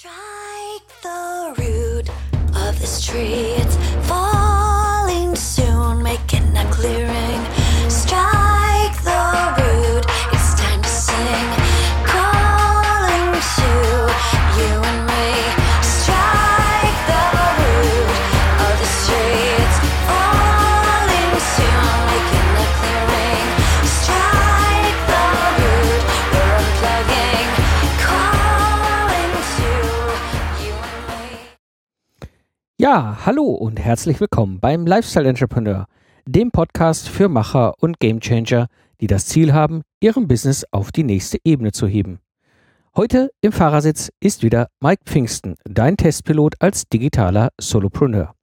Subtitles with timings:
[0.00, 2.08] Strike the root
[2.54, 3.56] of this tree.
[3.58, 3.87] It's
[32.90, 35.84] Ja, hallo und herzlich willkommen beim Lifestyle Entrepreneur,
[36.24, 38.68] dem Podcast für Macher und Gamechanger,
[39.02, 42.18] die das Ziel haben, ihrem Business auf die nächste Ebene zu heben.
[42.96, 48.34] Heute im Fahrersitz ist wieder Mike Pfingsten, dein Testpilot als digitaler Solopreneur.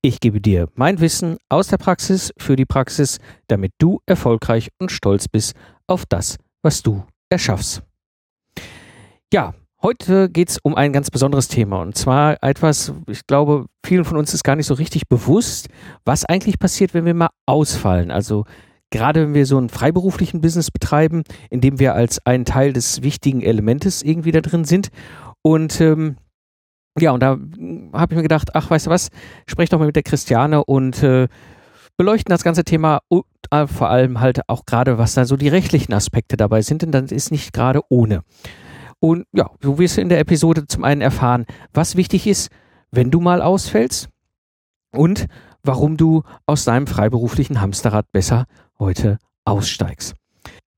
[0.00, 3.18] Ich gebe dir mein Wissen aus der Praxis für die Praxis,
[3.48, 5.56] damit du erfolgreich und stolz bist
[5.88, 7.82] auf das, was du erschaffst.
[9.32, 14.04] Ja, heute geht es um ein ganz besonderes Thema und zwar etwas, ich glaube, vielen
[14.04, 15.68] von uns ist gar nicht so richtig bewusst,
[16.04, 18.10] was eigentlich passiert, wenn wir mal ausfallen.
[18.10, 18.44] Also
[18.90, 23.02] gerade wenn wir so einen freiberuflichen Business betreiben, in dem wir als ein Teil des
[23.02, 24.88] wichtigen Elementes irgendwie da drin sind
[25.42, 26.16] und ähm,
[26.98, 27.38] ja, und da
[27.92, 29.10] habe ich mir gedacht, ach, weißt du was,
[29.46, 31.28] sprech doch mal mit der Christiane und äh,
[31.96, 35.48] beleuchten das ganze Thema und äh, vor allem halt auch gerade, was da so die
[35.48, 38.22] rechtlichen Aspekte dabei sind, denn das ist nicht gerade ohne.
[39.00, 42.50] Und ja, du wirst in der Episode zum einen erfahren, was wichtig ist,
[42.90, 44.08] wenn du mal ausfällst
[44.92, 45.26] und
[45.62, 48.46] warum du aus deinem freiberuflichen Hamsterrad besser
[48.78, 50.14] heute aussteigst.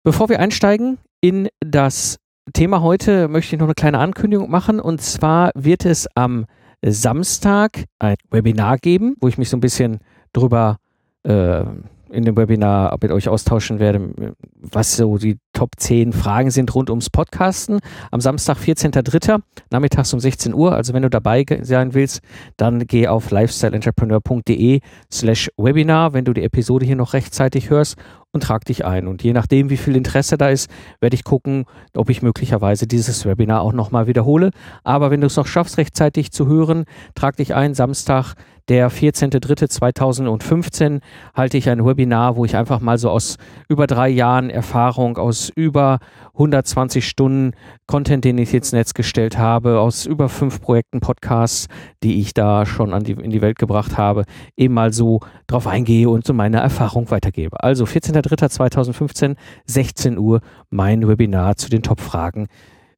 [0.03, 2.19] Bevor wir einsteigen in das
[2.53, 4.81] Thema heute, möchte ich noch eine kleine Ankündigung machen.
[4.81, 6.47] Und zwar wird es am
[6.85, 9.99] Samstag ein Webinar geben, wo ich mich so ein bisschen
[10.33, 10.79] drüber
[11.23, 11.65] äh,
[12.11, 16.89] in dem Webinar mit euch austauschen werde, was so die Top 10 Fragen sind rund
[16.89, 17.81] ums Podcasten.
[18.11, 20.73] Am Samstag, 14.03., nachmittags um 16 Uhr.
[20.73, 22.23] Also wenn du dabei sein willst,
[22.57, 24.81] dann geh auf lifestyleentrepreneur.de
[25.13, 27.99] slash Webinar, wenn du die Episode hier noch rechtzeitig hörst
[28.33, 29.07] und trag dich ein.
[29.07, 30.71] Und je nachdem, wie viel Interesse da ist,
[31.01, 31.65] werde ich gucken,
[31.97, 34.51] ob ich möglicherweise dieses Webinar auch nochmal wiederhole.
[34.85, 36.85] Aber wenn du es noch schaffst, rechtzeitig zu hören,
[37.15, 37.75] trag dich ein.
[37.75, 38.35] Samstag,
[38.69, 41.01] der 14.03.2015,
[41.35, 43.37] halte ich ein Webinar, wo ich einfach mal so aus
[43.69, 45.99] über drei Jahren Erfahrung, aus über
[46.35, 47.53] 120 Stunden
[47.87, 51.67] Content, den ich ins Netz gestellt habe, aus über fünf Projekten Podcasts,
[52.03, 54.25] die ich da schon an die, in die Welt gebracht habe,
[54.57, 57.63] eben mal so drauf eingehe und so meine Erfahrung weitergebe.
[57.63, 60.41] Also 14.03.2015, 16 Uhr,
[60.71, 62.47] mein Webinar zu den Top-Fragen,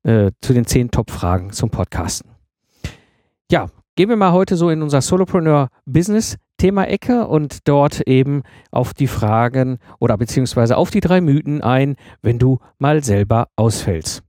[0.02, 2.30] äh, zu den zehn Top-Fragen zum Podcasten.
[3.50, 8.42] Ja, gehen wir mal heute so in unser Solopreneur Business Thema Ecke und dort eben
[8.70, 14.22] auf die Fragen oder beziehungsweise auf die drei Mythen ein, wenn du mal selber ausfällst.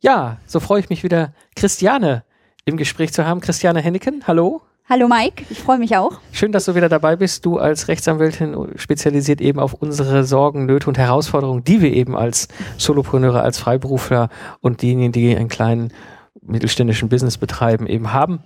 [0.00, 2.24] Ja, so freue ich mich wieder, Christiane
[2.64, 3.40] im Gespräch zu haben.
[3.40, 4.62] Christiane Henneken, hallo.
[4.88, 6.18] Hallo Mike, ich freue mich auch.
[6.32, 7.46] Schön, dass du wieder dabei bist.
[7.46, 12.48] Du als Rechtsanwältin spezialisiert eben auf unsere Sorgen, Nöte und Herausforderungen, die wir eben als
[12.78, 14.28] Solopreneure, als Freiberufler
[14.60, 15.92] und diejenigen, die einen kleinen
[16.42, 18.40] mittelständischen Business betreiben, eben haben.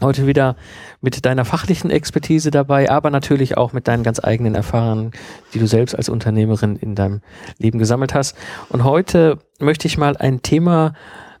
[0.00, 0.56] Heute wieder
[1.02, 5.12] mit deiner fachlichen Expertise dabei, aber natürlich auch mit deinen ganz eigenen Erfahrungen,
[5.52, 7.20] die du selbst als Unternehmerin in deinem
[7.58, 8.36] Leben gesammelt hast.
[8.70, 10.94] Und heute möchte ich mal ein Thema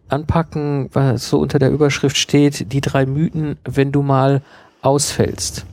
[0.08, 4.42] anpacken, was so unter der Überschrift steht, die drei Mythen, wenn du mal
[4.82, 5.64] ausfällst.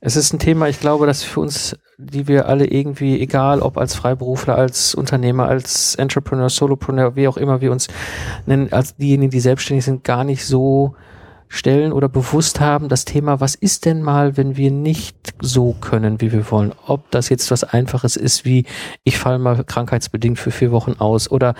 [0.00, 3.78] Es ist ein Thema, ich glaube, das für uns, die wir alle irgendwie, egal ob
[3.78, 7.88] als Freiberufler, als Unternehmer, als Entrepreneur, Solopreneur, wie auch immer wir uns
[8.46, 10.94] nennen, als diejenigen, die selbstständig sind, gar nicht so
[11.48, 16.22] stellen oder bewusst haben, das Thema, was ist denn mal, wenn wir nicht so können,
[16.22, 16.72] wie wir wollen?
[16.86, 18.64] Ob das jetzt was Einfaches ist, wie
[19.04, 21.54] ich fall mal krankheitsbedingt für vier Wochen aus oder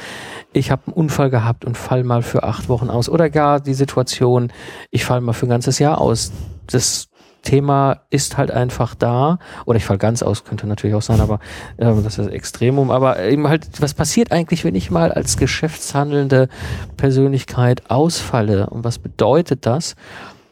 [0.55, 3.75] ich habe einen Unfall gehabt und fall mal für acht Wochen aus oder gar die
[3.75, 4.51] Situation,
[4.91, 6.33] ich fall mal für ein ganzes Jahr aus.
[6.69, 7.11] Das
[7.43, 11.41] Thema ist halt einfach da oder ich fall ganz aus, könnte natürlich auch sein, aber
[11.79, 12.91] ähm, das ist Extremum.
[12.91, 16.49] Aber eben halt, was passiert eigentlich, wenn ich mal als geschäftshandelnde
[16.97, 19.97] Persönlichkeit ausfalle und was bedeutet das?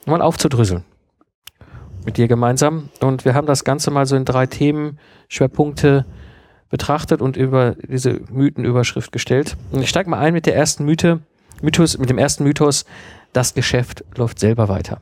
[0.06, 0.84] Mal aufzudrüsseln
[2.04, 2.88] mit dir gemeinsam.
[3.00, 6.06] Und wir haben das Ganze mal so in drei Themenschwerpunkte
[6.68, 9.56] betrachtet und über diese Mythenüberschrift gestellt.
[9.72, 11.20] Und ich steige mal ein mit der ersten Mythe,
[11.62, 12.84] Mythos, mit dem ersten Mythos,
[13.32, 15.00] das Geschäft läuft selber weiter.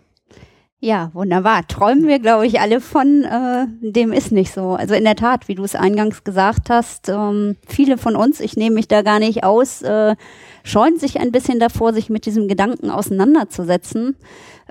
[0.81, 1.67] Ja, wunderbar.
[1.67, 3.25] Träumen wir, glaube ich, alle von.
[3.25, 4.75] Äh, dem ist nicht so.
[4.75, 8.57] Also in der Tat, wie du es eingangs gesagt hast, ähm, viele von uns, ich
[8.57, 10.15] nehme mich da gar nicht aus, äh,
[10.63, 14.15] scheuen sich ein bisschen davor, sich mit diesem Gedanken auseinanderzusetzen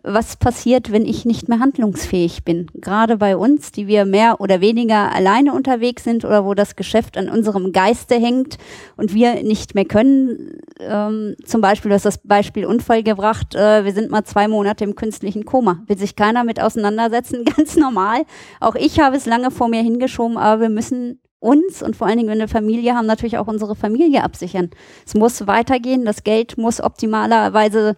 [0.03, 2.67] was passiert, wenn ich nicht mehr handlungsfähig bin.
[2.75, 7.17] Gerade bei uns, die wir mehr oder weniger alleine unterwegs sind oder wo das Geschäft
[7.17, 8.57] an unserem Geiste hängt
[8.95, 10.59] und wir nicht mehr können.
[10.79, 14.83] Ähm, zum Beispiel, du hast das Beispiel Unfall gebracht, äh, wir sind mal zwei Monate
[14.83, 15.83] im künstlichen Koma.
[15.87, 18.23] Will sich keiner mit auseinandersetzen, ganz normal.
[18.59, 22.17] Auch ich habe es lange vor mir hingeschoben, aber wir müssen uns und vor allen
[22.17, 24.69] Dingen, wenn wir Familie haben, natürlich auch unsere Familie absichern.
[25.05, 27.95] Es muss weitergehen, das Geld muss optimalerweise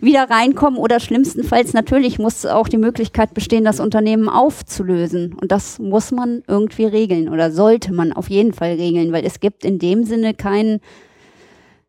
[0.00, 5.34] wieder reinkommen oder schlimmstenfalls natürlich muss auch die Möglichkeit bestehen, das Unternehmen aufzulösen.
[5.40, 9.40] Und das muss man irgendwie regeln oder sollte man auf jeden Fall regeln, weil es
[9.40, 10.80] gibt in dem Sinne keinen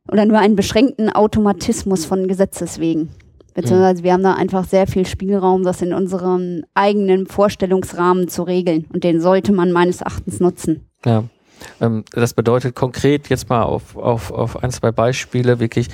[0.10, 3.10] oder nur einen beschränkten Automatismus von Gesetzes wegen.
[3.56, 8.86] Beziehungsweise wir haben da einfach sehr viel Spielraum, das in unserem eigenen Vorstellungsrahmen zu regeln.
[8.94, 10.86] Und den sollte man meines Erachtens nutzen.
[11.06, 11.24] Ja.
[11.80, 15.88] Ähm, das bedeutet konkret jetzt mal auf, auf, auf ein, zwei Beispiele wirklich.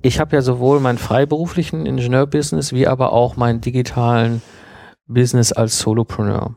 [0.00, 4.40] Ich habe ja sowohl meinen freiberuflichen Ingenieurbusiness wie aber auch meinen digitalen
[5.06, 6.56] Business als Solopreneur.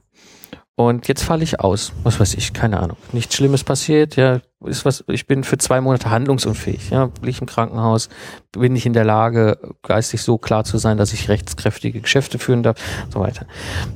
[0.77, 1.93] Und jetzt falle ich aus.
[2.03, 2.97] Was weiß ich, keine Ahnung.
[3.13, 7.47] Nichts Schlimmes passiert, ja, ist was, ich bin für zwei Monate handlungsunfähig, ja, liege im
[7.47, 8.09] Krankenhaus,
[8.51, 12.63] bin nicht in der Lage, geistig so klar zu sein, dass ich rechtskräftige Geschäfte führen
[12.63, 12.77] darf,
[13.09, 13.45] so weiter.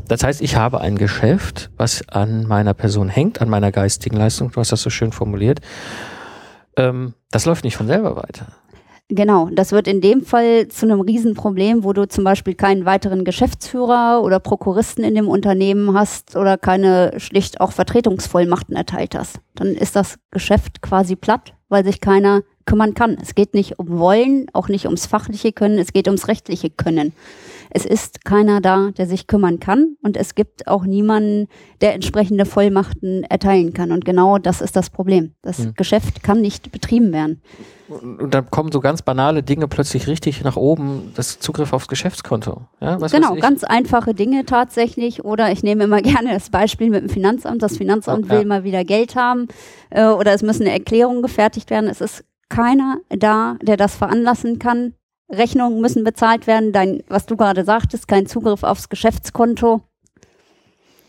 [0.07, 4.51] Das heißt, ich habe ein Geschäft, was an meiner Person hängt, an meiner geistigen Leistung,
[4.51, 5.59] du hast das so schön formuliert.
[6.77, 8.47] Ähm, das läuft nicht von selber weiter.
[9.11, 13.25] Genau, das wird in dem Fall zu einem Riesenproblem, wo du zum Beispiel keinen weiteren
[13.25, 19.39] Geschäftsführer oder Prokuristen in dem Unternehmen hast oder keine schlicht auch Vertretungsvollmachten erteilt hast.
[19.56, 23.17] Dann ist das Geschäft quasi platt, weil sich keiner kümmern kann.
[23.19, 27.13] Es geht nicht um Wollen, auch nicht ums fachliche Können, es geht ums rechtliche Können.
[27.69, 31.48] Es ist keiner da, der sich kümmern kann und es gibt auch niemanden,
[31.81, 33.92] der entsprechende Vollmachten erteilen kann.
[33.92, 35.33] Und genau das ist das Problem.
[35.42, 35.74] Das hm.
[35.75, 37.42] Geschäft kann nicht betrieben werden
[37.89, 42.62] und dann kommen so ganz banale Dinge plötzlich richtig nach oben, das Zugriff aufs Geschäftskonto.
[42.80, 45.25] Ja, was genau, ganz einfache Dinge tatsächlich.
[45.25, 47.62] Oder ich nehme immer gerne das Beispiel mit dem Finanzamt.
[47.62, 48.38] Das Finanzamt ja.
[48.38, 49.48] will mal wieder Geld haben
[49.89, 51.89] äh, oder es müssen Erklärungen gefertigt werden.
[51.89, 54.94] Es ist keiner da, der das veranlassen kann.
[55.29, 56.71] Rechnungen müssen bezahlt werden.
[56.71, 59.81] Dein, was du gerade sagtest, kein Zugriff aufs Geschäftskonto.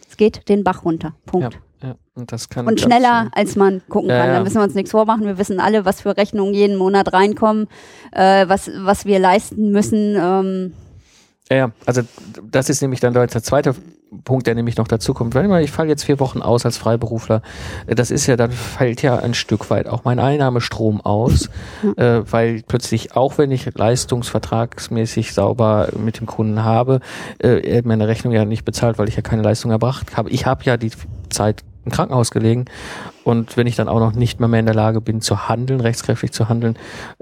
[0.08, 1.14] Es geht den Bach runter.
[1.26, 1.55] Punkt.
[1.55, 1.61] Ja.
[1.82, 4.28] Ja, und das kann und schneller, als man gucken kann.
[4.28, 5.25] Ja, Da müssen wir uns nichts vormachen.
[5.25, 7.69] Wir wissen alle, was für Rechnungen jeden Monat reinkommen,
[8.12, 10.14] äh, was, was wir leisten müssen.
[10.19, 10.75] Ähm.
[11.50, 12.02] Ja, also
[12.50, 13.75] das ist nämlich dann der zweite
[14.25, 15.35] Punkt, der nämlich noch dazu kommt.
[15.35, 17.43] Wenn mal, ich falle jetzt vier Wochen aus als Freiberufler,
[17.87, 21.49] äh, das ist ja, dann fällt ja ein Stück weit auch mein Einnahmestrom aus,
[21.97, 27.01] äh, weil plötzlich, auch wenn ich leistungsvertragsmäßig sauber mit dem Kunden habe,
[27.39, 30.31] äh, er meine Rechnung ja nicht bezahlt, weil ich ja keine Leistung erbracht habe.
[30.31, 30.91] Ich habe ja die
[31.31, 32.67] Zeit im Krankenhaus gelegen.
[33.25, 35.81] Und wenn ich dann auch noch nicht mehr, mehr in der Lage bin zu handeln,
[35.81, 36.77] rechtskräftig zu handeln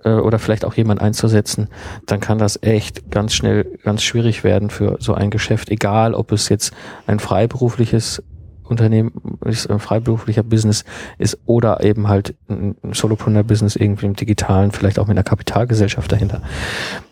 [0.05, 1.69] äh, oder vielleicht auch jemand einzusetzen,
[2.07, 6.33] dann kann das echt ganz schnell ganz schwierig werden für so ein Geschäft, egal ob
[6.33, 6.73] es jetzt
[7.07, 8.23] ein freiberufliches
[8.69, 9.13] Unternehmen
[9.45, 10.85] ist, ein freiberuflicher Business
[11.17, 16.43] ist oder eben halt ein Solopreneur-Business irgendwie im Digitalen, vielleicht auch mit einer Kapitalgesellschaft dahinter.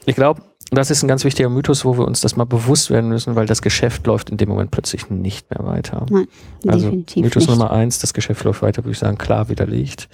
[0.04, 3.08] Ich glaube, das ist ein ganz wichtiger Mythos, wo wir uns das mal bewusst werden
[3.08, 6.06] müssen, weil das Geschäft läuft in dem Moment plötzlich nicht mehr weiter.
[6.10, 6.26] Nein,
[6.66, 7.48] also Mythos nicht.
[7.48, 10.08] Nummer eins, das Geschäft läuft weiter, würde ich sagen, klar widerlegt.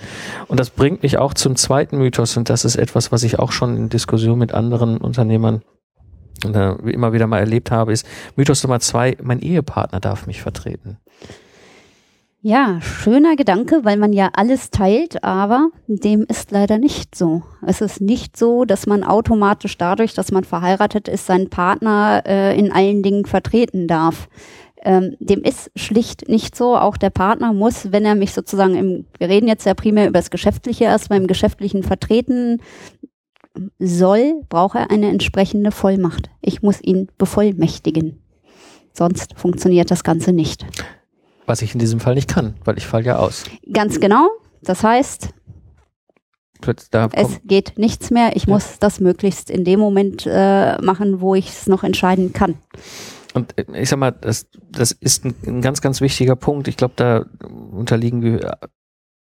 [0.49, 3.51] Und das bringt mich auch zum zweiten Mythos und das ist etwas, was ich auch
[3.51, 5.63] schon in Diskussion mit anderen Unternehmern
[6.45, 8.07] äh, immer wieder mal erlebt habe, ist
[8.37, 10.99] Mythos Nummer zwei, mein Ehepartner darf mich vertreten.
[12.45, 17.45] Ja, schöner Gedanke, weil man ja alles teilt, aber dem ist leider nicht so.
[17.65, 22.59] Es ist nicht so, dass man automatisch dadurch, dass man verheiratet ist, seinen Partner äh,
[22.59, 24.29] in allen Dingen vertreten darf.
[24.83, 26.77] Ähm, dem ist schlicht nicht so.
[26.77, 30.19] Auch der Partner muss, wenn er mich sozusagen im, wir reden jetzt ja primär über
[30.19, 32.61] das Geschäftliche erst, beim Geschäftlichen vertreten
[33.79, 36.29] soll, braucht er eine entsprechende Vollmacht.
[36.41, 38.21] Ich muss ihn bevollmächtigen.
[38.93, 40.67] Sonst funktioniert das Ganze nicht.
[41.47, 43.45] Was ich in diesem Fall nicht kann, weil ich falle ja aus.
[43.73, 44.29] Ganz genau.
[44.63, 45.31] Das heißt,
[47.13, 48.37] es geht nichts mehr.
[48.37, 48.53] Ich ja.
[48.53, 52.57] muss das möglichst in dem Moment äh, machen, wo ich es noch entscheiden kann.
[53.35, 56.69] Und äh, ich sag mal, das, das ist ein, ein ganz, ganz wichtiger Punkt.
[56.69, 57.27] Ich glaube, da
[57.73, 58.59] unterliegen wir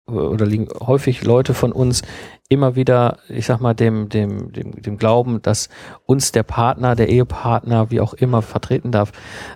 [0.06, 2.02] oder liegen häufig Leute von uns
[2.50, 5.70] immer wieder, ich sag mal, dem, dem, dem, dem Glauben, dass
[6.06, 9.12] uns der Partner, der Ehepartner, wie auch immer, vertreten darf.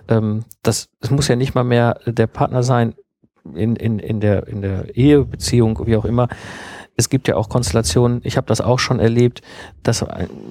[0.08, 2.94] Ähm, das, es muss ja nicht mal mehr der Partner sein
[3.52, 6.28] in, in, in der, in der Ehebeziehung, wie auch immer.
[6.96, 9.42] Es gibt ja auch Konstellationen, ich habe das auch schon erlebt,
[9.82, 10.04] dass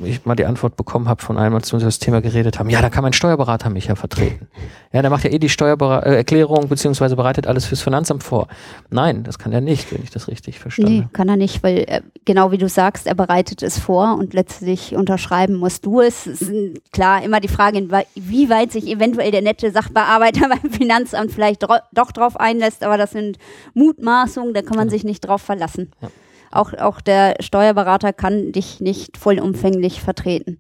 [0.04, 2.70] ich mal die Antwort bekommen habe von einem, als wir über das Thema geredet haben,
[2.70, 4.48] ja, da kann mein Steuerberater mich ja vertreten.
[4.92, 8.48] Ja, der macht ja eh die Steuererklärung beziehungsweise bereitet alles fürs Finanzamt vor.
[8.90, 11.80] Nein, das kann er nicht, wenn ich das richtig verstanden Nee, kann er nicht, weil
[11.88, 16.26] äh, genau wie du sagst, er bereitet es vor und letztlich unterschreiben musst du es.
[16.26, 21.32] Es ist klar immer die Frage, wie weit sich eventuell der nette Sachbearbeiter beim Finanzamt
[21.32, 23.38] vielleicht doch drauf einlässt, aber das sind
[23.74, 24.92] Mutmaßungen, da kann man ja.
[24.92, 25.92] sich nicht drauf verlassen.
[26.02, 26.10] Ja.
[26.54, 30.60] Auch, auch der Steuerberater kann dich nicht vollumfänglich vertreten.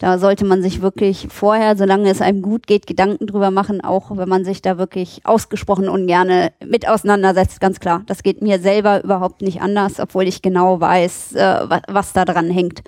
[0.00, 4.16] Da sollte man sich wirklich vorher, solange es einem gut geht, Gedanken drüber machen, auch
[4.16, 8.02] wenn man sich da wirklich ausgesprochen ungerne mit auseinandersetzt, ganz klar.
[8.06, 12.50] Das geht mir selber überhaupt nicht anders, obwohl ich genau weiß, äh, was da dran
[12.50, 12.82] hängt.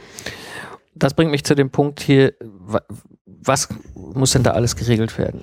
[0.95, 2.35] Das bringt mich zu dem Punkt hier,
[3.25, 5.41] was muss denn da alles geregelt werden?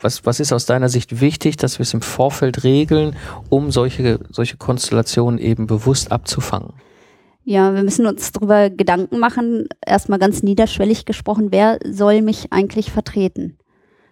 [0.00, 3.16] Was, was ist aus deiner Sicht wichtig, dass wir es im Vorfeld regeln,
[3.48, 6.74] um solche, solche Konstellationen eben bewusst abzufangen?
[7.44, 12.90] Ja, wir müssen uns darüber Gedanken machen, erstmal ganz niederschwellig gesprochen, wer soll mich eigentlich
[12.90, 13.56] vertreten?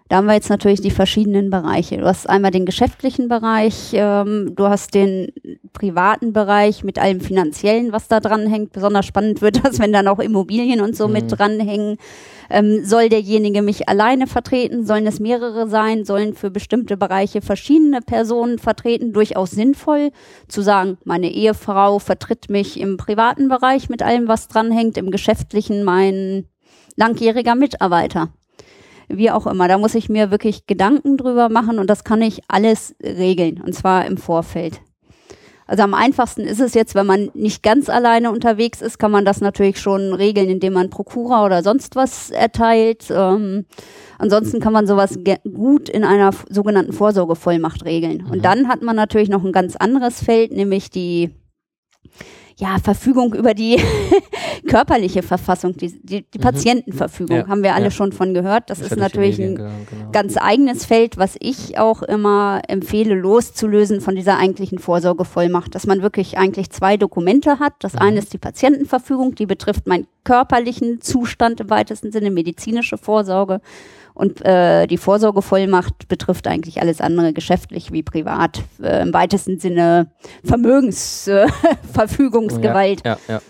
[0.09, 1.97] Da haben wir jetzt natürlich die verschiedenen Bereiche.
[1.97, 5.33] Du hast einmal den geschäftlichen Bereich, ähm, du hast den
[5.73, 8.73] privaten Bereich mit allem Finanziellen, was da dran hängt.
[8.73, 11.15] Besonders spannend wird das, wenn dann auch Immobilien und so mhm.
[11.15, 11.97] mit dranhängen.
[12.51, 14.85] Ähm, soll derjenige mich alleine vertreten?
[14.85, 16.05] Sollen es mehrere sein?
[16.05, 19.15] Sollen für bestimmte Bereiche verschiedene Personen vertreten?
[19.15, 20.11] Durchaus sinnvoll
[20.49, 25.83] zu sagen, meine Ehefrau vertritt mich im privaten Bereich mit allem, was dranhängt, im geschäftlichen
[25.83, 26.47] mein
[26.97, 28.29] langjähriger Mitarbeiter
[29.09, 29.69] wie auch immer.
[29.69, 33.75] Da muss ich mir wirklich Gedanken drüber machen und das kann ich alles regeln und
[33.75, 34.81] zwar im Vorfeld.
[35.67, 39.25] Also am einfachsten ist es jetzt, wenn man nicht ganz alleine unterwegs ist, kann man
[39.25, 43.07] das natürlich schon regeln, indem man Prokura oder sonst was erteilt.
[43.11, 43.65] Ähm,
[44.19, 45.19] ansonsten kann man sowas
[45.55, 48.27] gut in einer sogenannten Vorsorgevollmacht regeln.
[48.27, 48.43] Und mhm.
[48.43, 51.31] dann hat man natürlich noch ein ganz anderes Feld, nämlich die
[52.57, 53.81] ja, Verfügung über die
[54.69, 56.43] körperliche Verfassung, die, die, die mhm.
[56.43, 57.49] Patientenverfügung, ja.
[57.49, 57.91] haben wir alle ja.
[57.91, 58.71] schon von gehört.
[58.71, 59.71] Das ist natürlich ein genau.
[60.13, 66.03] ganz eigenes Feld, was ich auch immer empfehle, loszulösen von dieser eigentlichen Vorsorgevollmacht, dass man
[66.03, 67.75] wirklich eigentlich zwei Dokumente hat.
[67.81, 68.01] Das mhm.
[68.01, 73.61] eine ist die Patientenverfügung, die betrifft meinen körperlichen Zustand im weitesten Sinne, medizinische Vorsorge.
[74.15, 80.13] Und äh, die Vorsorgevollmacht betrifft eigentlich alles andere, geschäftlich wie privat, äh, im weitesten Sinne
[80.45, 83.03] Vermögensverfügungsgewalt.
[83.05, 83.41] Ja, ja, ja.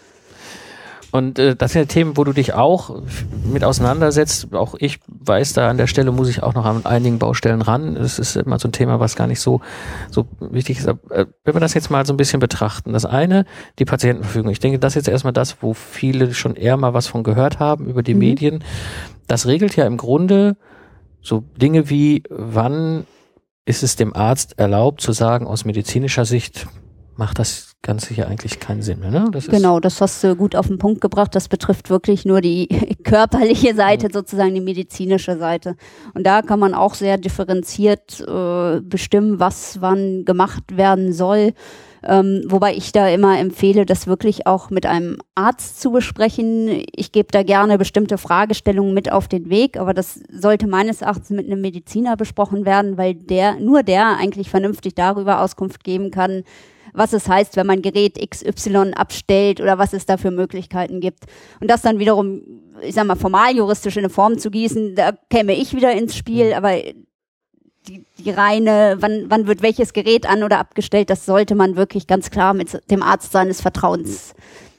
[1.15, 3.01] Und äh, das sind ja Themen, wo du dich auch
[3.45, 4.53] mit auseinandersetzt.
[4.53, 7.95] Auch ich weiß, da an der Stelle muss ich auch noch an einigen Baustellen ran.
[7.95, 9.61] Das ist immer so ein Thema, was gar nicht so,
[10.11, 10.89] so wichtig ist.
[10.89, 12.93] Äh, wenn wir das jetzt mal so ein bisschen betrachten.
[12.93, 13.45] Das eine,
[13.79, 14.51] die Patientenverfügung.
[14.51, 17.61] Ich denke, das ist jetzt erstmal das, wo viele schon eher mal was von gehört
[17.61, 18.19] haben über die mhm.
[18.19, 18.65] Medien.
[19.29, 20.57] Das regelt ja im Grunde
[21.21, 23.07] so Dinge wie, wann
[23.65, 26.67] ist es dem Arzt erlaubt zu sagen, aus medizinischer Sicht
[27.15, 29.11] macht das Ganze hier eigentlich keinen Sinn mehr.
[29.11, 29.29] Ne?
[29.31, 31.35] Das genau, das hast du gut auf den Punkt gebracht.
[31.35, 32.67] Das betrifft wirklich nur die
[33.05, 35.77] körperliche Seite, sozusagen die medizinische Seite.
[36.15, 41.53] Und da kann man auch sehr differenziert äh, bestimmen, was wann gemacht werden soll.
[42.03, 46.83] Ähm, wobei ich da immer empfehle, das wirklich auch mit einem Arzt zu besprechen.
[46.95, 51.31] Ich gebe da gerne bestimmte Fragestellungen mit auf den Weg, aber das sollte meines Erachtens
[51.31, 56.45] mit einem Mediziner besprochen werden, weil der, nur der eigentlich vernünftig darüber Auskunft geben kann,
[56.95, 61.25] was es heißt, wenn man Gerät XY abstellt oder was es da für Möglichkeiten gibt.
[61.61, 62.43] Und das dann wiederum,
[62.81, 66.17] ich sag mal, formal juristisch in eine Form zu gießen, da käme ich wieder ins
[66.17, 66.55] Spiel, mhm.
[66.55, 66.77] aber
[67.89, 72.07] die, die reine, wann, wann wird welches Gerät an oder abgestellt, das sollte man wirklich
[72.07, 74.35] ganz klar mit dem Arzt seines Vertrauens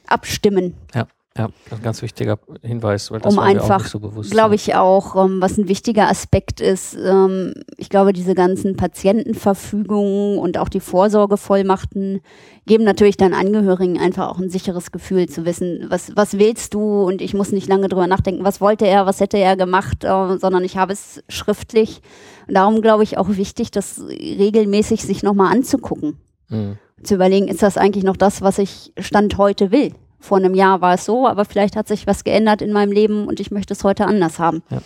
[0.08, 0.76] abstimmen.
[0.94, 1.08] Ja.
[1.38, 4.32] Ja, ein ganz wichtiger Hinweis, weil das um war einfach, mir auch nicht so bewusst.
[4.32, 6.96] Glaube ich auch, um, ähm, was ein wichtiger Aspekt ist.
[6.96, 12.22] Ähm, ich glaube, diese ganzen Patientenverfügungen und auch die Vorsorgevollmachten
[12.66, 17.04] geben natürlich deinen Angehörigen einfach auch ein sicheres Gefühl zu wissen, was, was willst du
[17.04, 20.38] und ich muss nicht lange drüber nachdenken, was wollte er, was hätte er gemacht, äh,
[20.38, 22.02] sondern ich habe es schriftlich.
[22.48, 26.16] Und darum glaube ich auch wichtig, das regelmäßig sich nochmal anzugucken.
[26.48, 26.78] Mhm.
[27.04, 29.92] Zu überlegen, ist das eigentlich noch das, was ich Stand heute will?
[30.26, 33.28] Vor einem Jahr war es so, aber vielleicht hat sich was geändert in meinem Leben
[33.28, 34.64] und ich möchte es heute anders haben.
[34.70, 34.82] Ja.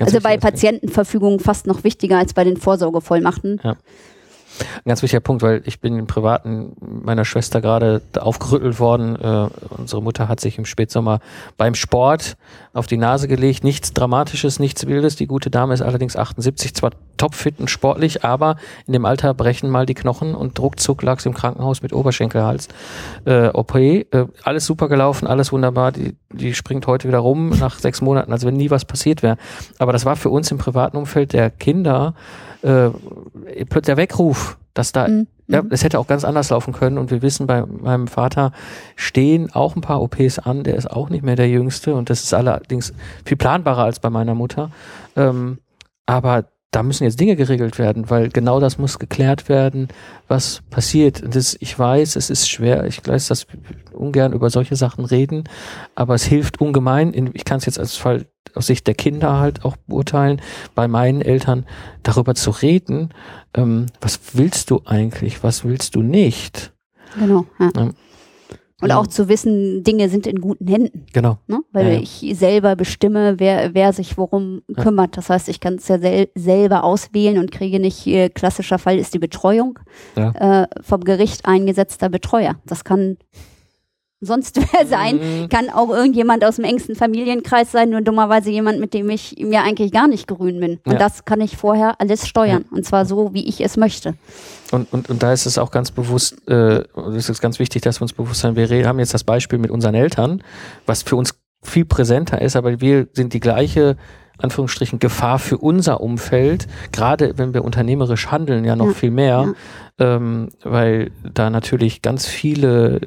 [0.00, 3.60] Also bei Patientenverfügungen fast noch wichtiger als bei den Vorsorgevollmachten.
[3.62, 3.76] Ja.
[4.60, 9.16] Ein ganz wichtiger Punkt, weil ich bin im Privaten meiner Schwester gerade aufgerüttelt worden.
[9.16, 11.20] Äh, unsere Mutter hat sich im Spätsommer
[11.56, 12.36] beim Sport
[12.72, 13.64] auf die Nase gelegt.
[13.64, 15.16] Nichts Dramatisches, nichts Wildes.
[15.16, 16.90] Die gute Dame ist allerdings 78, zwar
[17.22, 18.56] topfit und sportlich, aber
[18.86, 22.66] in dem Alter brechen mal die Knochen und ruckzuck lag sie im Krankenhaus mit Oberschenkelhals.
[23.24, 24.04] Äh, OP, äh,
[24.42, 25.92] alles super gelaufen, alles wunderbar.
[25.92, 29.36] Die, die springt heute wieder rum nach sechs Monaten, als wenn nie was passiert wäre.
[29.78, 32.14] Aber das war für uns im privaten Umfeld der Kinder
[32.62, 32.90] äh,
[33.86, 34.41] der Weckruf,
[34.74, 35.26] dass da mhm.
[35.48, 38.52] Ja, es hätte auch ganz anders laufen können und wir wissen, bei meinem Vater
[38.96, 42.22] stehen auch ein paar OPs an, der ist auch nicht mehr der Jüngste und das
[42.22, 42.94] ist allerdings
[43.24, 44.70] viel planbarer als bei meiner Mutter.
[45.14, 45.58] Ähm,
[46.06, 49.88] aber da müssen jetzt Dinge geregelt werden, weil genau das muss geklärt werden,
[50.26, 51.22] was passiert.
[51.22, 53.46] Das, ich weiß, es ist schwer, ich weiß, dass
[53.92, 55.44] ungern über solche Sachen reden,
[55.94, 57.30] aber es hilft ungemein.
[57.34, 60.40] Ich kann es jetzt als Fall aus Sicht der Kinder halt auch beurteilen,
[60.74, 61.64] bei meinen Eltern
[62.02, 63.10] darüber zu reden,
[63.54, 66.72] ähm, was willst du eigentlich, was willst du nicht?
[67.18, 67.46] Genau.
[67.58, 67.70] Ja.
[67.76, 67.94] Ähm,
[68.80, 71.06] Und auch zu wissen, Dinge sind in guten Händen.
[71.12, 71.38] Genau.
[71.46, 71.60] Ne?
[71.72, 72.00] Weil Ja, ja.
[72.00, 75.16] ich selber bestimme, wer, wer sich worum kümmert.
[75.16, 78.98] Das heißt, ich kann es ja sel selber auswählen und kriege nicht, äh, klassischer Fall
[78.98, 79.78] ist die Betreuung,
[80.16, 80.62] Ja.
[80.62, 82.56] äh, vom Gericht eingesetzter Betreuer.
[82.66, 83.18] Das kann
[84.24, 85.48] sonst wer sein, Mhm.
[85.48, 89.62] kann auch irgendjemand aus dem engsten Familienkreis sein, nur dummerweise jemand, mit dem ich mir
[89.62, 90.78] eigentlich gar nicht grün bin.
[90.86, 90.98] Und Ja.
[90.98, 92.64] das kann ich vorher alles steuern.
[92.70, 94.14] Und zwar so, wie ich es möchte.
[94.70, 96.82] Und, und, und da ist es auch ganz bewusst, äh,
[97.16, 99.70] es ist ganz wichtig, dass wir uns bewusst sein, wir haben jetzt das Beispiel mit
[99.70, 100.42] unseren Eltern,
[100.86, 103.96] was für uns viel präsenter ist, aber wir sind die gleiche,
[104.38, 109.54] Anführungsstrichen, Gefahr für unser Umfeld, gerade wenn wir unternehmerisch handeln, ja noch Ja, viel mehr,
[109.98, 113.00] ähm, weil da natürlich ganz viele äh,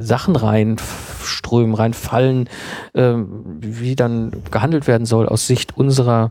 [0.00, 2.48] Sachen reinströmen, reinfallen,
[2.94, 6.30] ähm, wie dann gehandelt werden soll aus Sicht unserer,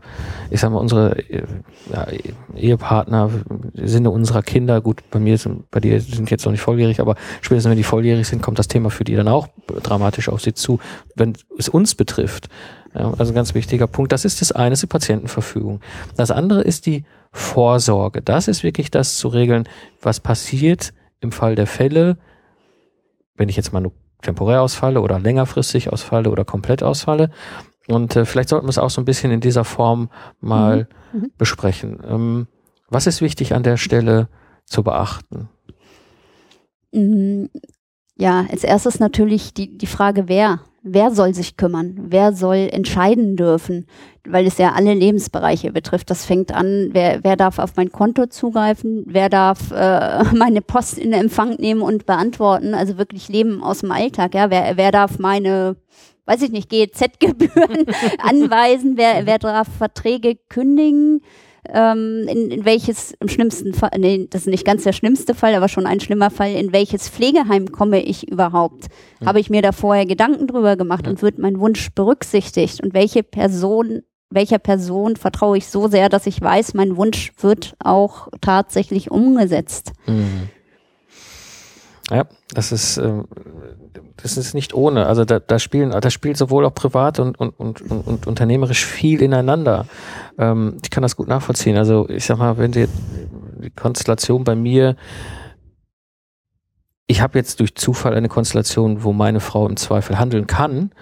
[0.50, 1.44] ich sag mal, unsere äh,
[1.92, 2.06] ja,
[2.54, 3.30] Ehepartner,
[3.74, 4.80] Sinne unserer Kinder.
[4.80, 7.84] Gut, bei mir sind, bei dir sind jetzt noch nicht volljährig, aber spätestens wenn die
[7.84, 9.48] volljährig sind, kommt das Thema für die dann auch
[9.82, 10.80] dramatisch auf sie zu,
[11.14, 12.48] wenn es uns betrifft.
[12.94, 14.12] Ja, also ein ganz wichtiger Punkt.
[14.12, 15.80] Das ist das eine, ist die Patientenverfügung.
[16.16, 18.20] Das andere ist die Vorsorge.
[18.22, 19.66] Das ist wirklich das zu regeln,
[20.02, 22.18] was passiert im Fall der Fälle,
[23.36, 27.30] wenn ich jetzt mal nur temporär ausfalle oder längerfristig ausfalle oder komplett ausfalle.
[27.88, 31.20] Und äh, vielleicht sollten wir es auch so ein bisschen in dieser Form mal Mhm.
[31.20, 31.30] Mhm.
[31.38, 31.98] besprechen.
[32.08, 32.46] Ähm,
[32.88, 34.28] was ist wichtig an der Stelle
[34.66, 35.48] zu beachten?
[36.92, 37.46] Mm,
[38.16, 40.60] Ja, als erstes natürlich die, die Frage, wer?
[40.84, 41.96] Wer soll sich kümmern?
[42.08, 43.86] Wer soll entscheiden dürfen?
[44.26, 46.10] Weil es ja alle Lebensbereiche betrifft.
[46.10, 49.04] Das fängt an, wer, wer darf auf mein Konto zugreifen?
[49.06, 52.74] Wer darf äh, meine Post in Empfang nehmen und beantworten?
[52.74, 54.34] Also wirklich Leben aus dem Alltag.
[54.34, 55.76] Ja, wer, wer darf meine,
[56.26, 57.86] weiß ich nicht, GEZ-Gebühren
[58.18, 58.96] anweisen?
[58.96, 61.20] Wer, wer darf Verträge kündigen?
[61.68, 65.54] Ähm, in, in welches im schlimmsten Fall, nee, das ist nicht ganz der schlimmste Fall,
[65.54, 68.86] aber schon ein schlimmer Fall, in welches Pflegeheim komme ich überhaupt?
[69.24, 72.82] Habe ich mir da vorher Gedanken drüber gemacht und wird mein Wunsch berücksichtigt?
[72.82, 77.74] Und welche Person, welcher Person vertraue ich so sehr, dass ich weiß, mein Wunsch wird
[77.78, 79.92] auch tatsächlich umgesetzt?
[80.06, 80.48] Mhm.
[82.10, 83.26] Ja, das ist, ähm,
[84.16, 85.06] das ist nicht ohne.
[85.06, 89.22] Also da, da spielen, da spielt sowohl auch privat und, und, und, und, unternehmerisch viel
[89.22, 89.86] ineinander.
[90.38, 91.76] Ähm, ich kann das gut nachvollziehen.
[91.76, 92.88] Also ich sag mal, wenn die,
[93.62, 94.96] die Konstellation bei mir,
[97.06, 100.92] ich habe jetzt durch Zufall eine Konstellation, wo meine Frau im Zweifel handeln kann,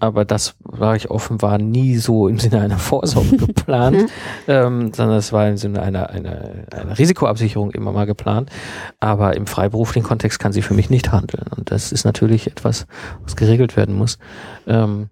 [0.00, 4.10] aber das war ich offen, war nie so im Sinne einer Vorsorge geplant,
[4.48, 8.50] ähm, sondern es war im Sinne einer, einer, einer Risikoabsicherung immer mal geplant.
[8.98, 11.46] Aber im freiberuflichen Kontext kann sie für mich nicht handeln.
[11.56, 12.86] Und das ist natürlich etwas,
[13.22, 14.18] was geregelt werden muss.
[14.66, 15.08] Ähm,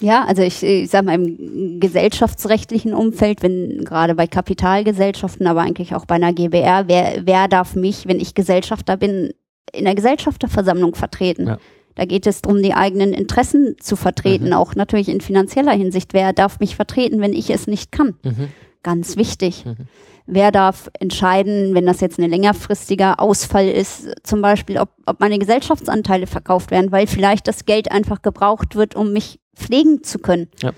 [0.00, 5.94] Ja, also ich, ich sag mal im gesellschaftsrechtlichen Umfeld, wenn gerade bei Kapitalgesellschaften, aber eigentlich
[5.94, 9.30] auch bei einer GBR, wer, wer darf mich, wenn ich Gesellschafter bin,
[9.72, 11.46] in der Gesellschafterversammlung vertreten?
[11.46, 11.58] Ja.
[11.96, 14.52] Da geht es darum, die eigenen Interessen zu vertreten, Mhm.
[14.52, 16.12] auch natürlich in finanzieller Hinsicht.
[16.14, 18.14] Wer darf mich vertreten, wenn ich es nicht kann?
[18.22, 18.48] mhm.
[18.84, 19.64] Ganz wichtig.
[19.64, 19.88] Mhm.
[20.28, 25.38] Wer darf entscheiden, wenn das jetzt ein längerfristiger Ausfall ist, zum Beispiel, ob, ob meine
[25.38, 30.48] Gesellschaftsanteile verkauft werden, weil vielleicht das Geld einfach gebraucht wird, um mich pflegen zu können.
[30.62, 30.72] Ja.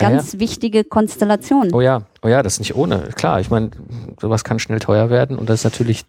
[0.00, 1.70] Ja, Ganz wichtige Konstellation.
[1.72, 3.08] Oh ja, oh ja, das ist nicht ohne.
[3.14, 3.70] Klar, ich meine,
[4.20, 6.04] sowas kann schnell teuer werden und das ist natürlich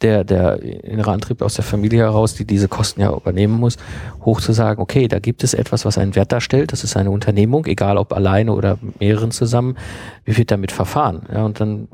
[0.00, 3.76] der, der innere Antrieb aus der Familie heraus, die diese Kosten ja übernehmen muss,
[4.24, 7.10] hoch zu sagen, okay, da gibt es etwas, was einen Wert darstellt, das ist eine
[7.10, 9.76] Unternehmung, egal ob alleine oder mehreren zusammen,
[10.24, 11.22] wie wird damit verfahren?
[11.32, 11.88] Ja, und dann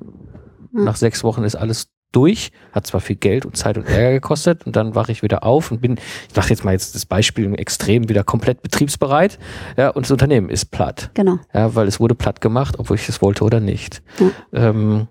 [0.73, 0.85] Hm.
[0.85, 4.67] nach sechs Wochen ist alles durch, hat zwar viel Geld und Zeit und Ärger gekostet
[4.67, 5.99] und dann wache ich wieder auf und bin,
[6.29, 9.39] ich mache jetzt mal jetzt das Beispiel im Extrem, wieder komplett betriebsbereit,
[9.77, 11.11] ja, und das Unternehmen ist platt.
[11.15, 11.39] Genau.
[11.53, 14.03] Ja, weil es wurde platt gemacht, ob ich es wollte oder nicht.
[14.19, 14.31] Ja.
[14.53, 15.09] Ähm,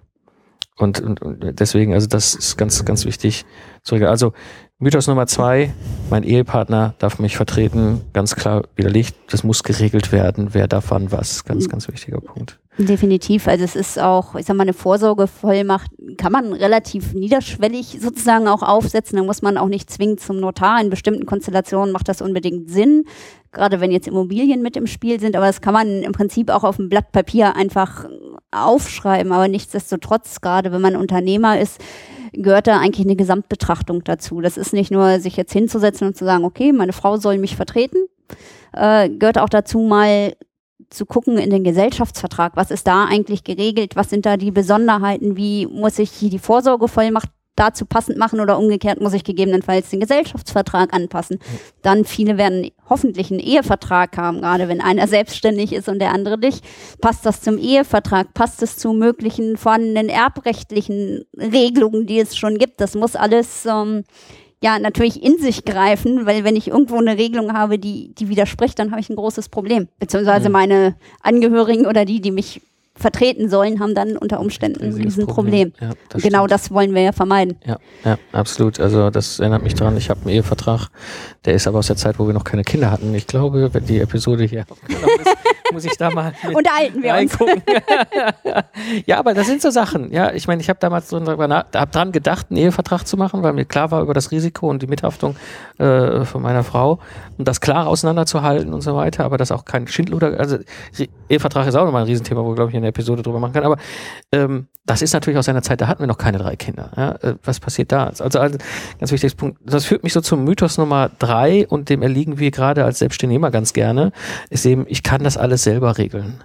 [0.78, 3.46] und, und, und deswegen, also das ist ganz, ganz wichtig
[3.84, 3.96] zu.
[3.96, 4.34] Also
[4.80, 5.72] Mythos Nummer zwei,
[6.10, 11.12] mein Ehepartner darf mich vertreten, ganz klar widerlegt, das muss geregelt werden, wer darf wann
[11.12, 12.60] was, ganz, ganz wichtiger Punkt.
[12.78, 13.48] Definitiv.
[13.48, 18.64] Also es ist auch, ich sag mal, eine Vorsorgevollmacht kann man relativ niederschwellig sozusagen auch
[18.64, 19.18] aufsetzen.
[19.18, 20.80] Da muss man auch nicht zwingend zum Notar.
[20.80, 23.04] In bestimmten Konstellationen macht das unbedingt Sinn.
[23.52, 25.36] Gerade wenn jetzt Immobilien mit im Spiel sind.
[25.36, 28.06] Aber das kann man im Prinzip auch auf einem Blatt Papier einfach
[28.52, 29.34] aufschreiben.
[29.34, 31.82] Aber nichtsdestotrotz, gerade wenn man Unternehmer ist,
[32.32, 34.40] gehört da eigentlich eine Gesamtbetrachtung dazu.
[34.40, 37.58] Das ist nicht nur, sich jetzt hinzusetzen und zu sagen, okay, meine Frau soll mich
[37.58, 38.06] vertreten,
[38.74, 40.34] äh, gehört auch dazu, mal
[40.90, 45.38] zu gucken in den Gesellschaftsvertrag, was ist da eigentlich geregelt, was sind da die Besonderheiten,
[45.38, 50.94] wie muss ich die Vorsorgevollmacht dazu passend machen oder umgekehrt muss ich gegebenenfalls den Gesellschaftsvertrag
[50.94, 51.40] anpassen.
[51.82, 56.38] Dann viele werden hoffentlich einen Ehevertrag haben, gerade wenn einer selbstständig ist und der andere
[56.40, 56.64] nicht.
[57.02, 58.34] Passt das zum Ehevertrag?
[58.34, 62.82] Passt es zu möglichen vorhandenen erbrechtlichen Regelungen, die es schon gibt?
[62.82, 64.04] Das muss alles ähm,
[64.62, 68.78] ja natürlich in sich greifen, weil wenn ich irgendwo eine Regelung habe, die, die widerspricht,
[68.80, 69.88] dann habe ich ein großes Problem.
[70.00, 70.54] Beziehungsweise mhm.
[70.54, 72.62] meine Angehörigen oder die, die mich
[73.02, 75.72] vertreten sollen, haben dann unter Umständen ein Riesenproblem.
[75.72, 75.90] Problem.
[75.90, 76.52] Ja, das genau stimmt.
[76.52, 77.58] das wollen wir ja vermeiden.
[77.66, 78.80] Ja, ja, absolut.
[78.80, 80.90] Also das erinnert mich daran, ich habe einen Ehevertrag,
[81.46, 83.14] der ist aber aus der Zeit, wo wir noch keine Kinder hatten.
[83.14, 85.38] Ich glaube, wenn die Episode hier ist,
[85.74, 87.56] muss ich da mal unterhalten wir reingucken.
[87.56, 88.54] uns.
[89.06, 90.12] ja, aber das sind so Sachen.
[90.12, 93.54] Ja, ich meine, ich habe damals so hab dran gedacht, einen Ehevertrag zu machen, weil
[93.54, 95.36] mir klar war über das Risiko und die Mithaftung
[95.78, 97.00] äh, von meiner Frau
[97.38, 100.58] und das klar auseinanderzuhalten und so weiter, aber das auch kein Schindluder, also
[101.30, 103.64] Ehevertrag ist auch nochmal ein Riesenthema, wo glaube ich in der Episode drüber machen kann,
[103.64, 103.78] aber
[104.32, 106.92] ähm, das ist natürlich aus einer Zeit, da hatten wir noch keine drei Kinder.
[106.96, 107.12] Ja?
[107.22, 108.06] Äh, was passiert da?
[108.06, 108.58] Also, also
[109.00, 109.60] ganz wichtiges Punkt.
[109.66, 113.52] Das führt mich so zum Mythos Nummer drei und dem erliegen wir gerade als Selbstständiger
[113.52, 114.12] ganz gerne,
[114.50, 116.44] ist eben, ich kann das alles selber regeln.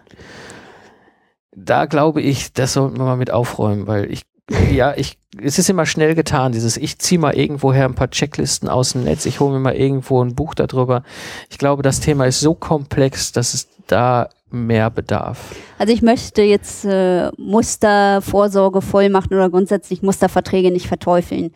[1.54, 4.22] Da glaube ich, das sollten wir mal mit aufräumen, weil ich
[4.70, 8.68] ja, ich, es ist immer schnell getan, dieses, ich ziehe mal irgendwoher ein paar Checklisten
[8.68, 11.02] aus dem Netz, ich hole mir mal irgendwo ein Buch darüber.
[11.50, 15.54] Ich glaube, das Thema ist so komplex, dass es da mehr bedarf.
[15.78, 21.52] Also ich möchte jetzt äh, Mustervorsorge Vollmachten oder grundsätzlich Musterverträge nicht verteufeln.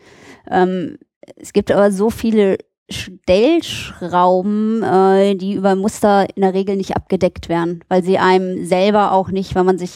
[0.49, 0.97] Ähm,
[1.37, 2.57] es gibt aber so viele
[2.91, 9.11] Stellschrauben, äh, die über Muster in der Regel nicht abgedeckt werden, weil sie einem selber
[9.11, 9.91] auch nicht, wenn man sich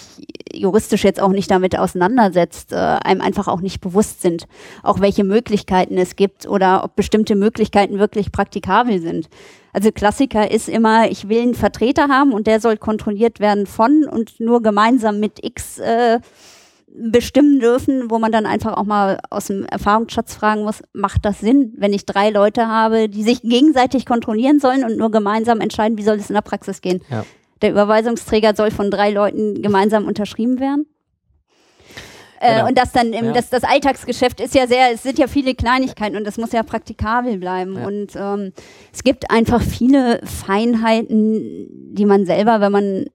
[0.53, 4.47] juristisch jetzt auch nicht damit auseinandersetzt, äh, einem einfach auch nicht bewusst sind,
[4.84, 9.29] auch welche Möglichkeiten es gibt oder ob bestimmte Möglichkeiten wirklich praktikabel sind.
[9.73, 14.05] Also Klassiker ist immer, ich will einen Vertreter haben und der soll kontrolliert werden von
[14.10, 16.19] und nur gemeinsam mit X äh,
[16.97, 21.39] bestimmen dürfen, wo man dann einfach auch mal aus dem Erfahrungsschatz fragen muss, macht das
[21.39, 25.97] Sinn, wenn ich drei Leute habe, die sich gegenseitig kontrollieren sollen und nur gemeinsam entscheiden,
[25.97, 27.01] wie soll es in der Praxis gehen?
[27.10, 27.25] Ja.
[27.62, 30.88] Der Überweisungsträger soll von drei Leuten gemeinsam unterschrieben werden.
[32.39, 32.67] Äh, genau.
[32.67, 33.31] und das dann im, ja.
[33.31, 36.63] das, das Alltagsgeschäft ist ja sehr, es sind ja viele Kleinigkeiten und das muss ja
[36.63, 37.75] praktikabel bleiben.
[37.75, 37.88] Ja.
[37.88, 38.53] Und ähm,
[38.93, 43.05] es gibt einfach viele Feinheiten, die man selber, wenn man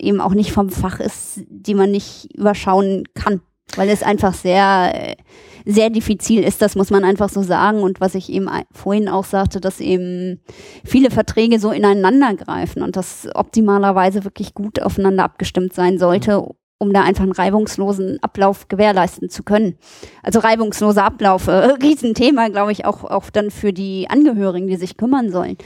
[0.00, 3.40] eben auch nicht vom Fach ist, die man nicht überschauen kann,
[3.76, 5.16] weil es einfach sehr,
[5.64, 7.82] sehr diffizil ist, das muss man einfach so sagen.
[7.82, 10.40] Und was ich eben vorhin auch sagte, dass eben
[10.84, 16.46] viele Verträge so ineinander greifen und das optimalerweise wirklich gut aufeinander abgestimmt sein sollte,
[16.78, 19.78] um da einfach einen reibungslosen Ablauf gewährleisten zu können.
[20.22, 21.52] Also reibungsloser Ablauf, äh,
[21.82, 25.56] Riesenthema, glaube ich, auch, auch dann für die Angehörigen, die sich kümmern sollen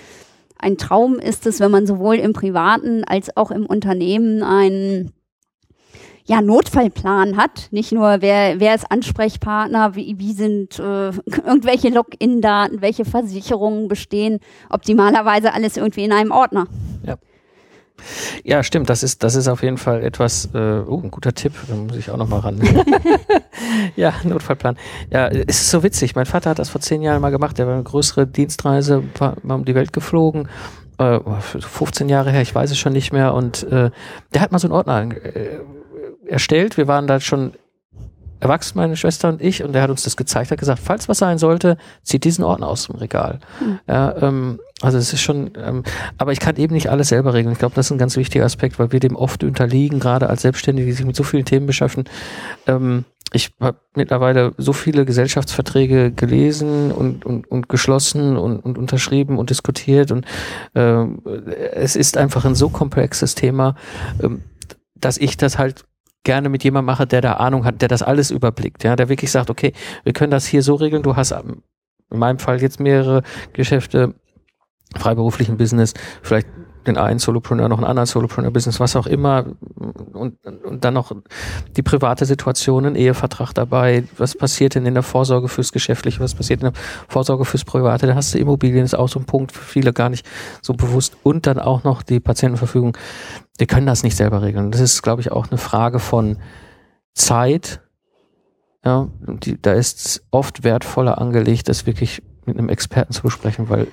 [0.59, 5.13] ein Traum ist es, wenn man sowohl im privaten als auch im Unternehmen einen
[6.29, 7.69] ja, Notfallplan hat.
[7.71, 11.09] Nicht nur, wer, wer ist Ansprechpartner, wie, wie sind äh,
[11.47, 14.41] irgendwelche Login-Daten, welche Versicherungen bestehen.
[14.69, 16.67] Optimalerweise alles irgendwie in einem Ordner.
[17.07, 17.17] Ja.
[18.45, 18.89] Ja, stimmt.
[18.91, 21.53] Das ist, das ist auf jeden Fall etwas, äh, oh, ein guter Tipp.
[21.69, 22.61] Da muss ich auch noch mal ran.
[23.97, 24.77] ja, Notfallplan.
[25.11, 26.15] Ja, es ist so witzig.
[26.15, 27.59] Mein Vater hat das vor zehn Jahren mal gemacht.
[27.59, 30.49] Der war eine größere Dienstreise, war mal um die Welt geflogen.
[30.99, 33.35] Äh, 15 Jahre her, ich weiß es schon nicht mehr.
[33.35, 33.91] Und äh,
[34.35, 35.61] der hat mal so einen Ordner äh,
[36.27, 36.77] erstellt.
[36.77, 37.53] Wir waren da schon
[38.41, 41.19] erwachsen, meine Schwester und ich, und der hat uns das gezeigt, hat gesagt, falls was
[41.19, 43.41] sein sollte, zieht diesen Ordner aus dem Regal.
[43.61, 43.79] Mhm.
[43.89, 45.83] Ja, ähm, also es ist schon, ähm,
[46.19, 47.53] aber ich kann eben nicht alles selber regeln.
[47.53, 50.43] Ich glaube, das ist ein ganz wichtiger Aspekt, weil wir dem oft unterliegen, gerade als
[50.43, 52.09] Selbstständige, die sich mit so vielen Themen beschäftigen.
[52.67, 59.39] Ähm, ich habe mittlerweile so viele Gesellschaftsverträge gelesen und, und, und geschlossen und, und unterschrieben
[59.39, 60.25] und diskutiert und
[60.75, 61.05] äh,
[61.75, 63.75] es ist einfach ein so komplexes Thema,
[64.23, 64.43] ähm,
[64.95, 65.85] dass ich das halt
[66.29, 69.31] gerne mit jemandem mache, der da Ahnung hat, der das alles überblickt, ja, der wirklich
[69.31, 69.73] sagt, okay,
[70.05, 71.63] wir können das hier so regeln, du hast in
[72.19, 73.23] meinem Fall jetzt mehrere
[73.55, 74.15] Geschäfte,
[74.95, 76.47] freiberuflichen Business, vielleicht
[76.89, 79.47] den einen Solopreneur, noch einen anderen Solopreneur-Business, was auch immer
[80.13, 81.13] und, und dann noch
[81.77, 86.35] die private Situation, ein Ehevertrag dabei, was passiert denn in der Vorsorge fürs Geschäftliche, was
[86.35, 89.53] passiert in der Vorsorge fürs Private, da hast du Immobilien, ist auch so ein Punkt
[89.53, 90.27] für viele gar nicht
[90.63, 92.97] so bewusst und dann auch noch die Patientenverfügung.
[93.59, 94.71] Wir können das nicht selber regeln.
[94.71, 96.39] Das ist, glaube ich, auch eine Frage von
[97.15, 97.81] Zeit.
[98.85, 103.89] Ja, die, da ist oft wertvoller angelegt, das wirklich mit einem Experten zu besprechen, weil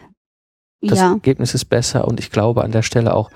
[0.89, 1.11] das ja.
[1.13, 3.29] Ergebnis ist besser und ich glaube an der Stelle auch,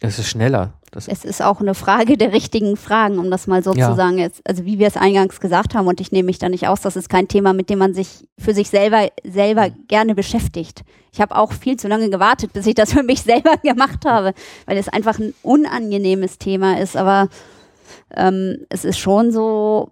[0.00, 0.74] Es ist schneller.
[0.92, 3.90] Das Es ist auch eine Frage der richtigen Fragen, um das mal so Ja.
[3.90, 4.18] zu sagen.
[4.18, 6.80] Jetzt, also wie wir es eingangs gesagt haben, und ich nehme mich da nicht aus,
[6.80, 10.82] das ist kein Thema, mit dem man sich für sich selber selber gerne beschäftigt.
[11.12, 14.34] Ich habe auch viel zu lange gewartet, bis ich das für mich selber gemacht habe,
[14.66, 16.96] weil es einfach ein unangenehmes Thema ist.
[16.96, 17.28] Aber
[18.16, 19.90] ähm, es ist schon so,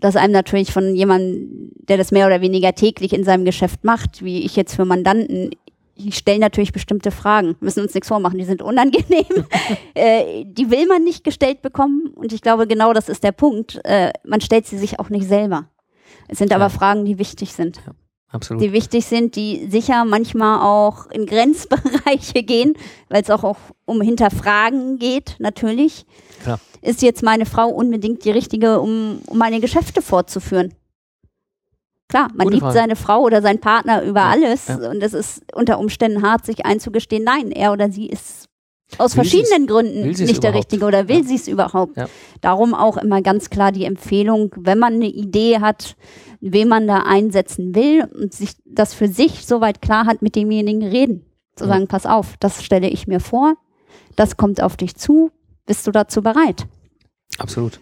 [0.00, 4.22] dass einem natürlich von jemandem, der das mehr oder weniger täglich in seinem Geschäft macht,
[4.22, 5.50] wie ich jetzt für Mandanten,
[5.98, 9.46] die stellen natürlich bestimmte Fragen, müssen uns nichts vormachen, die sind unangenehm,
[9.94, 13.80] äh, die will man nicht gestellt bekommen und ich glaube genau das ist der Punkt,
[13.84, 15.68] äh, man stellt sie sich auch nicht selber.
[16.28, 16.68] Es sind aber Ja.
[16.70, 17.80] Fragen, die wichtig sind,
[18.30, 18.62] absolut.
[18.62, 22.74] die wichtig sind, die sicher manchmal auch in Grenzbereiche gehen,
[23.08, 26.06] weil es auch, auch um Hinterfragen geht, natürlich.
[26.42, 26.60] Klar.
[26.80, 30.74] Ist jetzt meine Frau unbedingt die richtige, um, um meine Geschäfte fortzuführen?
[32.08, 32.74] Klar, man Gute liebt Frage.
[32.78, 34.90] seine Frau oder seinen Partner über Ja, alles ja.
[34.90, 38.46] und es ist unter Umständen hart, sich einzugestehen, nein, er oder sie ist
[38.96, 40.56] aus Will verschiedenen Gründen nicht der überhaupt?
[40.56, 41.24] Richtige oder will Ja.
[41.24, 41.96] sie es überhaupt.
[41.98, 42.08] Ja.
[42.40, 45.94] Darum auch immer ganz klar die Empfehlung, wenn man eine Idee hat,
[46.40, 50.82] wen man da einsetzen will und sich das für sich soweit klar hat, mit demjenigen
[50.82, 51.26] reden.
[51.56, 51.72] Zu Ja.
[51.72, 53.56] sagen, pass auf, das stelle ich mir vor,
[54.16, 55.30] das kommt auf dich zu,
[55.66, 56.64] bist du dazu bereit?
[57.38, 57.78] Absolut.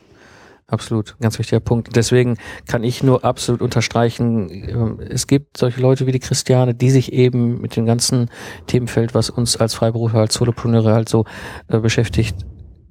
[0.68, 1.94] Absolut, ganz wichtiger Punkt.
[1.94, 6.90] Deswegen kann ich nur absolut unterstreichen, ähm, es gibt solche Leute wie die Christiane, die
[6.90, 8.30] sich eben mit dem ganzen
[8.66, 11.24] Themenfeld, was uns als Freiberufler, als Solopreneure halt so
[11.68, 12.44] äh, beschäftigt,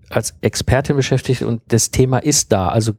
[0.10, 2.70] als Expertin beschäftigt und das Thema ist da.
[2.70, 2.94] Also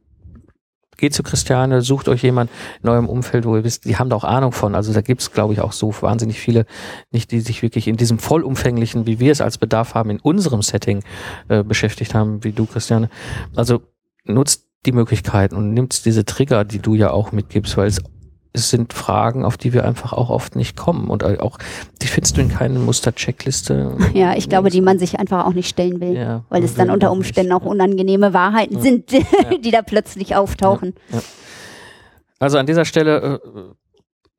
[0.97, 2.51] geht zu Christiane, sucht euch jemand
[2.83, 4.75] in eurem Umfeld, wo ihr wisst, die haben da auch Ahnung von.
[4.75, 6.67] Also da gibt's, glaube ich, auch so wahnsinnig viele,
[7.11, 10.61] nicht die sich wirklich in diesem vollumfänglichen, wie wir es als Bedarf haben, in unserem
[10.61, 11.03] Setting
[11.47, 13.09] äh, beschäftigt haben, wie du, Christiane.
[13.55, 13.81] Also
[14.25, 18.01] nutzt die Möglichkeiten und nimmt diese Trigger, die du ja auch mitgibst, weil es,
[18.53, 21.59] es sind Fragen, auf die wir einfach auch oft nicht kommen und auch,
[22.01, 23.97] die findest du in keiner Muster-Checkliste.
[24.13, 26.15] Ja, ich glaube, die man sich einfach auch nicht stellen will.
[26.15, 27.17] Ja, weil es dann unter nicht.
[27.17, 28.81] Umständen auch unangenehme Wahrheiten Ja.
[28.81, 29.11] sind,
[29.63, 30.95] die da plötzlich auftauchen.
[32.39, 33.73] Also an dieser Stelle, äh,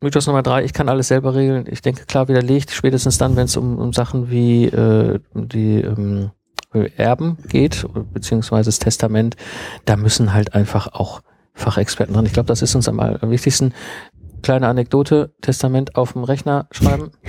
[0.01, 1.67] Mythos Nummer drei, ich kann alles selber regeln.
[1.71, 6.31] Ich denke, klar widerlegt, spätestens dann, wenn es um, um Sachen wie äh, die ähm,
[6.73, 9.37] Erben geht, beziehungsweise das Testament,
[9.85, 11.23] da müssen halt einfach auch
[11.55, 12.27] Fachexperten dran.
[12.27, 13.73] Ich glaube, das ist uns am, wichtigsten.
[14.43, 17.11] Kleine Anekdote, Testament auf dem Rechner schreiben.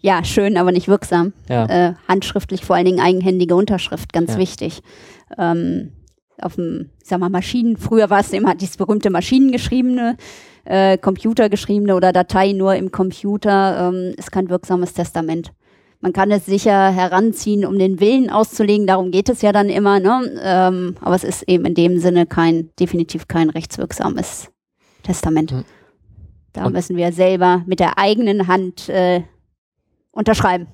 [0.00, 1.32] Ja, schön, aber nicht wirksam.
[1.48, 4.38] Ja, Äh, handschriftlich, vor allen Dingen eigenhändige Unterschrift, ganz Ja.
[4.38, 4.80] wichtig.
[5.36, 5.92] Ähm,
[6.40, 10.16] auf dem, ich sag mal, Maschinen, früher war es immer dieses berühmte maschinengeschriebene,
[10.64, 15.52] äh, computergeschriebene oder Datei nur im Computer, ähm, ist kein wirksames Testament.
[16.02, 20.00] Man kann es sicher heranziehen, um den Willen auszulegen, darum geht es ja dann immer,
[20.00, 20.30] ne?
[20.42, 24.48] ähm, aber es ist eben in dem Sinne kein, definitiv kein rechtswirksames
[25.02, 25.52] Testament.
[25.52, 25.64] Mhm.
[26.54, 29.22] Da Und- müssen wir selber mit der eigenen Hand äh,
[30.10, 30.68] unterschreiben.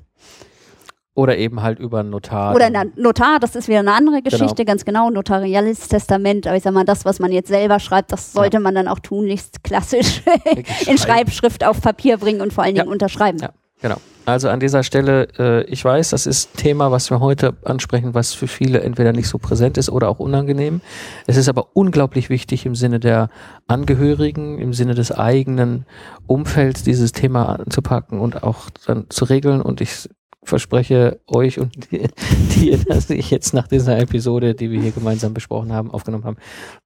[1.14, 2.54] oder eben halt über einen Notar.
[2.54, 4.64] Oder ein Notar, das ist wieder eine andere Geschichte, Genau.
[4.66, 6.46] ganz genau, notariales Testament.
[6.46, 8.98] Aber ich sag mal, das, was man jetzt selber schreibt, das sollte man dann auch
[9.00, 10.22] tunlichst klassisch
[10.86, 10.98] in.
[10.98, 12.92] Schreibschrift auf Papier bringen und vor allen Dingen Ja.
[12.92, 13.38] unterschreiben.
[13.38, 13.50] Ja.
[13.87, 14.01] Genau.
[14.25, 18.14] Also an dieser Stelle, äh, ich weiß, das ist ein Thema, was wir heute ansprechen,
[18.14, 20.81] was für viele entweder nicht so präsent ist oder auch unangenehm.
[21.29, 23.31] Es ist aber unglaublich wichtig im Sinne der
[23.68, 25.87] Angehörigen, im Sinne des eigenen
[26.27, 29.62] Umfelds, dieses Thema anzupacken und auch dann zu regeln.
[29.62, 30.09] Und ich
[30.48, 35.72] verspreche euch und die dass ich jetzt nach dieser Episode, die wir hier gemeinsam besprochen
[35.72, 36.37] haben, aufgenommen haben,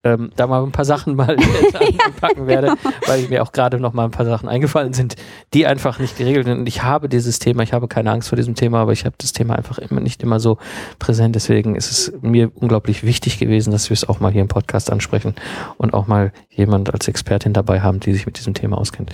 [0.05, 1.37] ähm, da mal ein paar Sachen mal
[2.05, 2.75] anpacken werde,
[3.07, 5.17] weil mir auch gerade noch mal ein paar Sachen eingefallen sind,
[5.55, 6.61] die einfach nicht geregelt sind.
[6.61, 9.15] Und ich habe dieses Thema, ich habe keine Angst vor diesem Thema, aber ich habe
[9.19, 10.59] das Thema einfach immer nicht immer so
[10.99, 11.35] präsent.
[11.35, 14.91] Deswegen ist es mir unglaublich wichtig gewesen, dass wir es auch mal hier im Podcast
[14.91, 15.35] ansprechen
[15.77, 19.11] und auch mal jemand als Expertin dabei haben, die sich mit diesem Thema auskennt.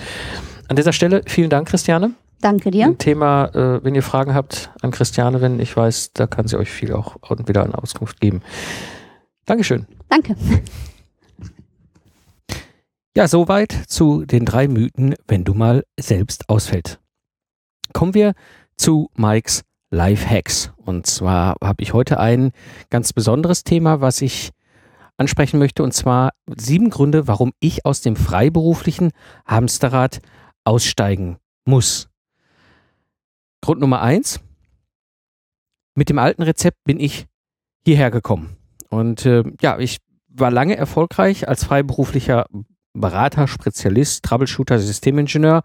[0.69, 2.15] An dieser Stelle vielen Dank, Christiane.
[2.41, 2.87] Danke dir.
[2.87, 6.59] Ein Thema, äh, wenn ihr Fragen habt an Christiane, wenn ich weiß, da kann sie
[6.59, 8.43] euch viel auch wieder an Auskunft geben.
[9.47, 9.87] Dankeschön.
[10.09, 10.37] Danke.
[13.17, 17.01] Ja, soweit zu den drei Mythen, wenn du mal selbst ausfällt.
[17.95, 18.35] Kommen wir
[18.77, 20.73] zu Mikes Life Hacks.
[20.85, 22.53] Und zwar habe ich heute ein
[22.91, 24.51] ganz besonderes Thema, was ich
[25.17, 29.13] ansprechen möchte, und zwar sieben Gründe, warum ich aus dem freiberuflichen
[29.47, 30.21] Hamsterrad
[30.65, 32.11] aussteigen muss.
[33.67, 34.39] Grund Nummer eins.
[35.97, 37.27] Mit dem alten Rezept bin ich
[37.85, 38.57] hierher gekommen.
[38.91, 39.97] Und äh, ja, ich
[40.29, 42.47] war lange erfolgreich als freiberuflicher
[42.93, 45.65] Berater, Spezialist, Troubleshooter, Systemingenieur,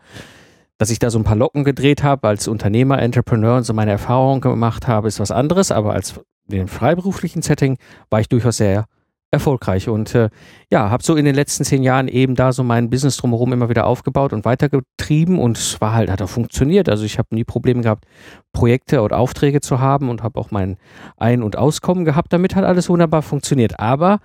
[0.80, 3.92] dass ich da so ein paar Locken gedreht habe als Unternehmer, Entrepreneur und so meine
[3.92, 7.78] Erfahrungen gemacht habe, ist was anderes, aber als in dem freiberuflichen Setting
[8.10, 8.86] war ich durchaus sehr
[9.32, 9.88] erfolgreich.
[9.88, 10.30] Und äh,
[10.70, 13.70] ja, habe so in den letzten zehn Jahren eben da so mein Business drumherum immer
[13.70, 16.90] wieder aufgebaut und weitergetrieben und es war halt, hat auch funktioniert.
[16.90, 18.06] Also ich habe nie Probleme gehabt,
[18.52, 20.78] Projekte oder Aufträge zu haben und habe auch mein
[21.18, 22.34] Ein- und Auskommen gehabt.
[22.34, 23.80] Damit hat alles wunderbar funktioniert.
[23.80, 24.20] Aber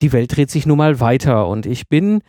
[0.00, 2.20] die Welt dreht sich nun mal weiter und ich bin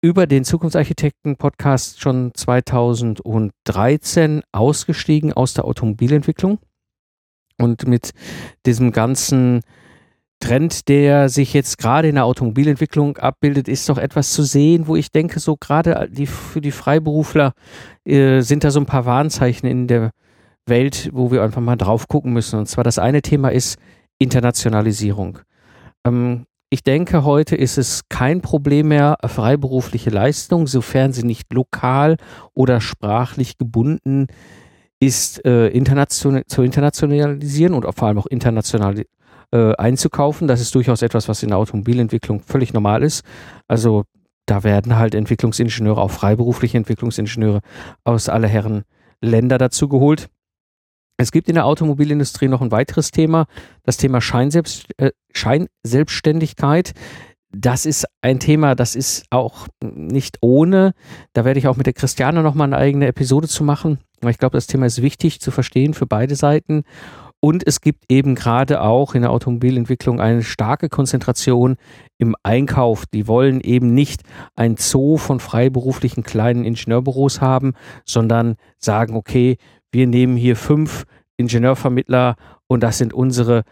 [0.00, 6.58] über den Zukunftsarchitekten-Podcast schon 2013 ausgestiegen aus der Automobilentwicklung
[7.58, 8.10] und mit
[8.66, 9.62] diesem ganzen
[10.42, 14.96] Trend, der sich jetzt gerade in der Automobilentwicklung abbildet, ist doch etwas zu sehen, wo
[14.96, 17.52] ich denke, so gerade die, für die Freiberufler
[18.04, 20.10] äh, sind da so ein paar Warnzeichen in der
[20.66, 22.58] Welt, wo wir einfach mal drauf gucken müssen.
[22.58, 23.78] Und zwar das eine Thema ist
[24.18, 25.38] Internationalisierung.
[26.04, 32.16] Ähm, ich denke, heute ist es kein Problem mehr, freiberufliche Leistung, sofern sie nicht lokal
[32.52, 34.26] oder sprachlich gebunden
[34.98, 39.04] ist, äh, international, zu internationalisieren und vor allem auch international
[39.52, 40.48] äh, einzukaufen.
[40.48, 43.22] Das ist durchaus etwas, was in der Automobilentwicklung völlig normal ist.
[43.68, 44.04] Also
[44.46, 47.60] da werden halt Entwicklungsingenieure, auch freiberufliche Entwicklungsingenieure
[48.04, 48.82] aus aller Herren
[49.20, 50.28] Länder dazu geholt.
[51.16, 53.46] Es gibt in der Automobilindustrie noch ein weiteres Thema,
[53.84, 56.92] das Thema Scheinselbst, äh, Scheinselbstständigkeit.
[57.54, 60.94] Das ist ein Thema, das ist auch nicht ohne.
[61.34, 63.98] Da werde ich auch mit der Christiane nochmal eine eigene Episode zu machen.
[64.26, 66.84] Ich glaube, das Thema ist wichtig zu verstehen für beide Seiten.
[67.44, 71.74] Und es gibt eben gerade auch in der Automobilentwicklung eine starke Konzentration
[72.16, 73.04] im Einkauf.
[73.06, 74.22] Die wollen eben nicht
[74.54, 77.72] ein Zoo von freiberuflichen kleinen Ingenieurbüros haben,
[78.04, 79.56] sondern sagen, okay,
[79.90, 81.04] wir nehmen hier fünf
[81.36, 82.36] Ingenieurvermittler
[82.68, 83.64] und das sind unsere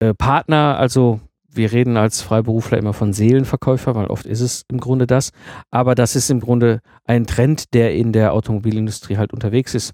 [0.00, 0.76] äh, Partner.
[0.76, 5.30] Also wir reden als Freiberufler immer von Seelenverkäufer, weil oft ist es im Grunde das.
[5.70, 9.92] Aber das ist im Grunde ein Trend, der in der Automobilindustrie halt unterwegs ist.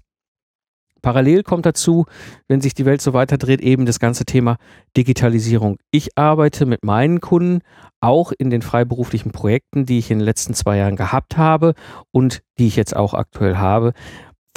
[1.03, 2.05] Parallel kommt dazu,
[2.47, 4.57] wenn sich die Welt so weiterdreht, eben das ganze Thema
[4.97, 5.77] Digitalisierung.
[5.91, 7.59] Ich arbeite mit meinen Kunden
[7.99, 11.75] auch in den freiberuflichen Projekten, die ich in den letzten zwei Jahren gehabt habe
[12.11, 13.93] und die ich jetzt auch aktuell habe,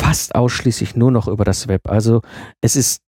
[0.00, 1.88] fast ausschließlich nur noch über das Web.
[1.90, 2.22] Also
[2.60, 3.02] es ist,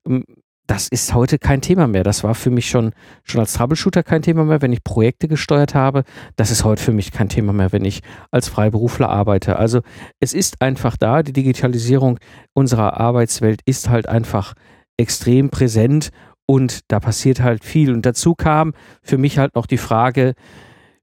[0.05, 0.25] Ähm,
[0.67, 2.03] das ist heute kein Thema mehr.
[2.03, 2.91] Das war für mich schon,
[3.23, 6.03] schon als Troubleshooter kein Thema mehr, wenn ich Projekte gesteuert habe.
[6.35, 8.03] Das ist heute für mich kein Thema mehr, wenn ich
[8.33, 9.61] als Freiberufler arbeite.
[9.61, 9.83] Also
[10.19, 11.23] es ist einfach da.
[11.23, 12.19] Die Digitalisierung
[12.53, 14.55] unserer Arbeitswelt ist halt einfach
[14.97, 16.11] extrem präsent
[16.47, 17.93] und da passiert halt viel.
[17.93, 20.35] Und dazu kam für mich halt noch die Frage,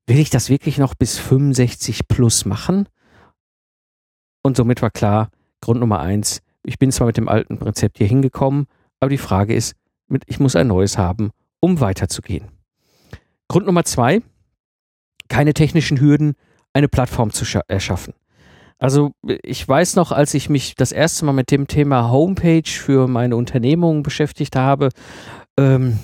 [0.07, 2.87] will ich das wirklich noch bis 65 plus machen?
[4.43, 5.29] Und somit war klar,
[5.61, 8.65] Grund Nummer eins, ich bin zwar mit dem alten Rezept hier hingekommen,
[8.99, 9.75] aber die Frage ist,
[10.25, 12.49] ich muss ein neues haben, um weiterzugehen.
[13.47, 14.21] Grund Nummer zwei,
[15.27, 16.35] keine technischen Hürden,
[16.73, 18.13] eine Plattform zu erschaffen.
[18.81, 19.11] Also
[19.43, 23.35] ich weiß noch, als ich mich das erste Mal mit dem Thema Homepage für meine
[23.35, 24.89] Unternehmung beschäftigt habe,
[25.55, 25.99] ähm,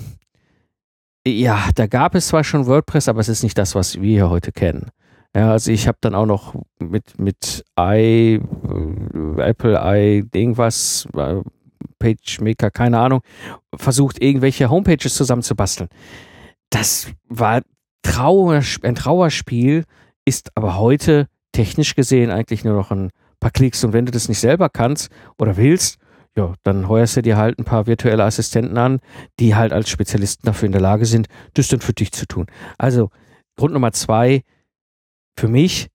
[1.26, 4.30] ja, da gab es zwar schon WordPress, aber es ist nicht das, was wir hier
[4.30, 4.90] heute kennen.
[5.34, 11.42] Ja, also ich habe dann auch noch mit, mit i, äh, Apple i, irgendwas, äh,
[11.98, 13.22] PageMaker, keine Ahnung,
[13.74, 15.88] versucht, irgendwelche Homepages zusammenzubasteln.
[16.70, 17.62] Das war
[18.02, 19.84] Trauer, ein Trauerspiel,
[20.24, 23.84] ist aber heute technisch gesehen eigentlich nur noch ein paar Klicks.
[23.84, 25.98] Und wenn du das nicht selber kannst oder willst,
[26.36, 29.00] ja, dann heuerst du dir halt ein paar virtuelle Assistenten an,
[29.40, 32.46] die halt als Spezialisten dafür in der Lage sind, das dann für dich zu tun.
[32.78, 33.10] Also,
[33.56, 34.42] Grund Nummer zwei,
[35.36, 35.88] für mich,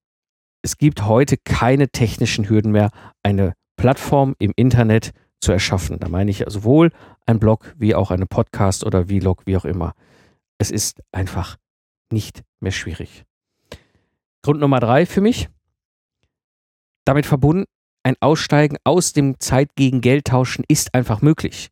[0.62, 2.90] es gibt heute keine technischen Hürden mehr,
[3.22, 5.98] eine Plattform im Internet zu erschaffen.
[5.98, 6.90] Da meine ich sowohl
[7.26, 9.94] ein Blog wie auch eine Podcast oder Vlog, wie auch immer.
[10.58, 11.56] Es ist einfach
[12.12, 13.24] nicht mehr schwierig.
[14.44, 15.48] Grund Nummer drei für mich,
[17.06, 17.64] damit verbunden,
[18.02, 21.70] ein Aussteigen aus dem Zeit gegen Geld tauschen ist einfach möglich.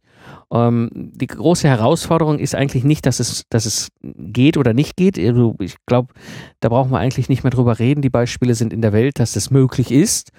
[0.50, 5.18] Ähm, die große Herausforderung ist eigentlich nicht, dass es, dass es geht oder nicht geht.
[5.18, 6.14] Also ich glaube,
[6.60, 8.00] da brauchen wir eigentlich nicht mehr drüber reden.
[8.00, 10.30] Die Beispiele sind in der Welt, dass es möglich ist.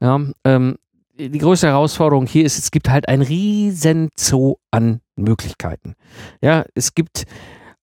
[0.00, 0.76] Ja, ähm,
[1.18, 5.94] die größte Herausforderung hier ist, es gibt halt ein riesen Zoo an Möglichkeiten.
[6.40, 7.24] Ja, es gibt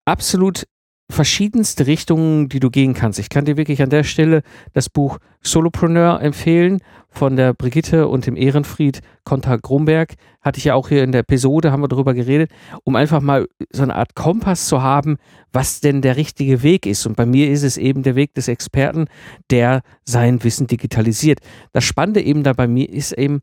[0.06, 0.66] absolut
[1.10, 3.20] verschiedenste Richtungen, die du gehen kannst.
[3.20, 4.44] Ich kann dir wirklich an der Stelle
[4.74, 10.14] das Buch Solopreneur empfehlen von der Brigitte und dem Ehrenfried Konter-Grumberg.
[10.42, 12.52] Hatte ich ja auch hier in der Episode, haben wir darüber geredet,
[12.84, 15.18] um einfach mal so eine Art Kompass zu haben,
[15.52, 17.06] was denn der richtige Weg ist.
[17.08, 19.08] Und bei mir ist es eben der Weg des Experten,
[19.50, 21.40] der sein Wissen digitalisiert.
[21.74, 23.42] Das Spannende eben da bei mir ist eben,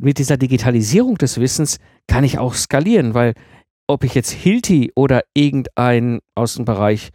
[0.00, 3.34] mit dieser Digitalisierung des Wissens kann ich auch skalieren, weil
[3.88, 7.10] ob ich jetzt Hilti oder irgendein aus dem Bereich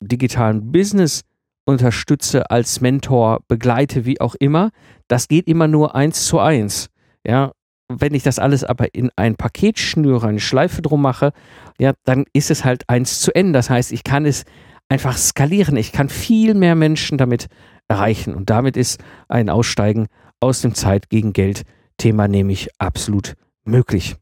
[0.00, 1.22] digitalen Business
[1.66, 4.70] unterstütze, als Mentor begleite, wie auch immer,
[5.08, 6.88] das geht immer nur eins zu eins.
[7.26, 7.52] Ja,
[7.88, 11.32] wenn ich das alles aber in ein Paket schnüre, eine Schleife drum mache,
[11.78, 13.52] ja, dann ist es halt eins zu N.
[13.52, 14.44] Das heißt, ich kann es
[14.88, 15.76] einfach skalieren.
[15.76, 17.46] Ich kann viel mehr Menschen damit
[17.88, 18.34] erreichen.
[18.34, 20.06] Und damit ist ein Aussteigen
[20.40, 21.62] aus dem Zeit gegen Geld
[21.96, 23.34] Thema nämlich absolut
[23.64, 24.16] möglich.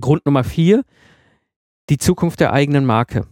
[0.00, 0.84] Grund Nummer vier,
[1.88, 3.26] die Zukunft der eigenen Marke.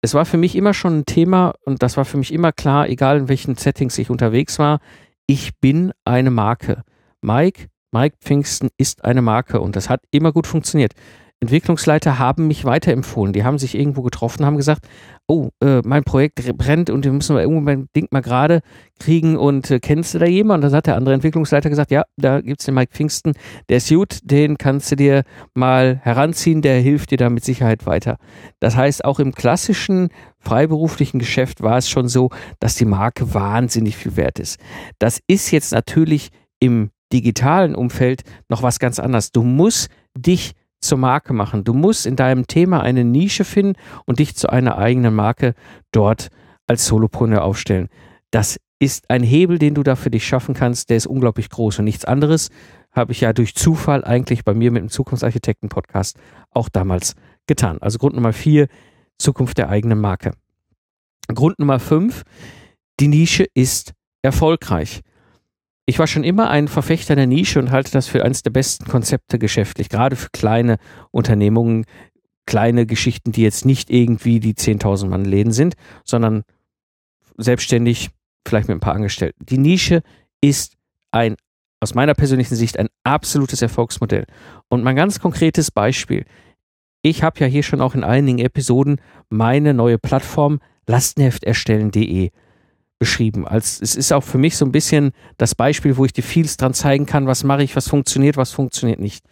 [0.00, 2.88] Es war für mich immer schon ein Thema und das war für mich immer klar,
[2.88, 4.80] egal in welchen Settings ich unterwegs war,
[5.26, 6.84] ich bin eine Marke.
[7.20, 10.92] Mike, Mike Pfingsten ist eine Marke und das hat immer gut funktioniert.
[11.40, 13.32] Entwicklungsleiter haben mich weiterempfohlen.
[13.32, 14.88] Die haben sich irgendwo getroffen, haben gesagt,
[15.28, 18.60] oh, äh, mein Projekt brennt und wir müssen wir irgendwo mein Ding mal gerade
[18.98, 20.62] kriegen und äh, kennst du da jemanden?
[20.62, 23.34] Dann hat der andere Entwicklungsleiter gesagt, ja, da gibt es den Mike Pfingsten,
[23.68, 25.22] der ist gut, den kannst du dir
[25.54, 28.16] mal heranziehen, der hilft dir da mit Sicherheit weiter.
[28.58, 30.08] Das heißt, auch im klassischen
[30.40, 34.58] freiberuflichen Geschäft war es schon so, dass die Marke wahnsinnig viel wert ist.
[34.98, 39.30] Das ist jetzt natürlich im digitalen Umfeld noch was ganz anderes.
[39.30, 41.64] Du musst dich zur Marke machen.
[41.64, 43.74] Du musst in deinem Thema eine Nische finden
[44.06, 45.54] und dich zu einer eigenen Marke
[45.92, 46.28] dort
[46.66, 47.88] als Solopreneur aufstellen.
[48.30, 51.80] Das ist ein Hebel, den du da für dich schaffen kannst, der ist unglaublich groß
[51.80, 52.50] und nichts anderes
[52.92, 56.18] habe ich ja durch Zufall eigentlich bei mir mit dem Zukunftsarchitekten-Podcast
[56.50, 57.14] auch damals
[57.46, 57.78] getan.
[57.80, 58.68] Also Grund Nummer vier,
[59.18, 60.32] Zukunft der eigenen Marke.
[61.34, 62.22] Grund Nummer fünf,
[63.00, 65.00] die Nische ist erfolgreich
[65.88, 68.84] ich war schon immer ein Verfechter der Nische und halte das für eines der besten
[68.84, 70.76] Konzepte geschäftlich, gerade für kleine
[71.12, 71.86] Unternehmungen,
[72.46, 76.42] kleine Geschichten, die jetzt nicht irgendwie die 10.000 Mann Läden sind, sondern
[77.38, 78.10] selbstständig,
[78.46, 79.46] vielleicht mit ein paar Angestellten.
[79.46, 80.02] Die Nische
[80.42, 80.74] ist
[81.10, 81.36] ein,
[81.80, 84.26] aus meiner persönlichen Sicht, ein absolutes Erfolgsmodell.
[84.68, 86.26] Und mein ganz konkretes Beispiel.
[87.00, 92.30] Ich habe ja hier schon auch in einigen Episoden meine neue Plattform lastenhefterstellen.de
[92.98, 93.46] beschrieben.
[93.46, 96.56] Als es ist auch für mich so ein bisschen das Beispiel, wo ich dir vieles
[96.56, 99.24] dran zeigen kann, was mache ich, was funktioniert, was funktioniert nicht.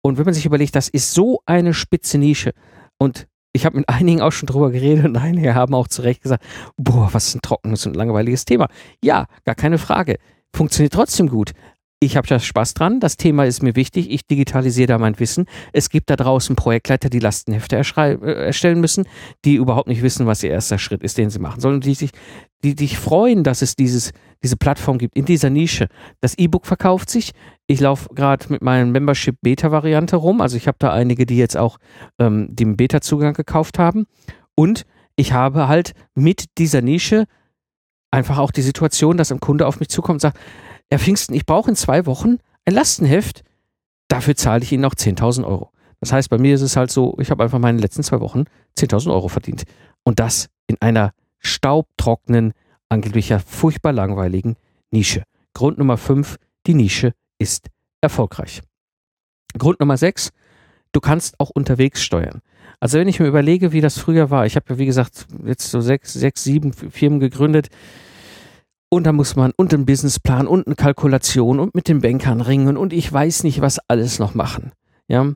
[0.00, 2.52] Und wenn man sich überlegt, das ist so eine spitze Nische
[2.98, 6.22] und ich habe mit einigen auch schon drüber geredet und einige haben auch zu Recht
[6.22, 6.44] gesagt,
[6.76, 8.68] boah, was ein trockenes und langweiliges Thema.
[9.02, 10.18] Ja, gar keine Frage.
[10.54, 11.52] Funktioniert trotzdem gut
[12.00, 15.46] ich habe da Spaß dran, das Thema ist mir wichtig, ich digitalisiere da mein Wissen.
[15.72, 19.04] Es gibt da draußen Projektleiter, die Lastenhefte äh, erstellen müssen,
[19.44, 22.10] die überhaupt nicht wissen, was ihr erster Schritt ist, den sie machen sollen, die sich,
[22.62, 24.12] die dich freuen, dass es dieses,
[24.44, 25.88] diese Plattform gibt, in dieser Nische.
[26.20, 27.32] Das E-Book verkauft sich.
[27.66, 31.78] Ich laufe gerade mit meinen Membership-Beta-Variante rum, also ich habe da einige, die jetzt auch
[32.20, 34.06] ähm, den Beta-Zugang gekauft haben.
[34.54, 34.86] Und
[35.16, 37.24] ich habe halt mit dieser Nische
[38.12, 40.38] einfach auch die Situation, dass ein Kunde auf mich zukommt und sagt,
[40.90, 43.42] Herr Pfingsten, ich brauche in zwei Wochen ein Lastenheft,
[44.08, 45.70] dafür zahle ich Ihnen noch 10.000 Euro.
[46.00, 48.44] Das heißt, bei mir ist es halt so, ich habe einfach meine letzten zwei Wochen
[48.78, 49.64] 10.000 Euro verdient.
[50.04, 52.52] Und das in einer staubtrockenen,
[52.88, 54.56] angeblich ja furchtbar langweiligen
[54.90, 55.24] Nische.
[55.54, 56.36] Grund Nummer 5,
[56.66, 57.68] die Nische ist
[58.00, 58.62] erfolgreich.
[59.56, 60.30] Grund Nummer 6,
[60.92, 62.40] du kannst auch unterwegs steuern.
[62.80, 65.70] Also wenn ich mir überlege, wie das früher war, ich habe ja wie gesagt jetzt
[65.70, 67.68] so sechs, sechs, sieben Firmen gegründet,
[68.90, 72.76] und da muss man und einen Businessplan und eine Kalkulation und mit den Bankern ringen
[72.76, 74.72] und ich weiß nicht, was alles noch machen.
[75.08, 75.32] Ja,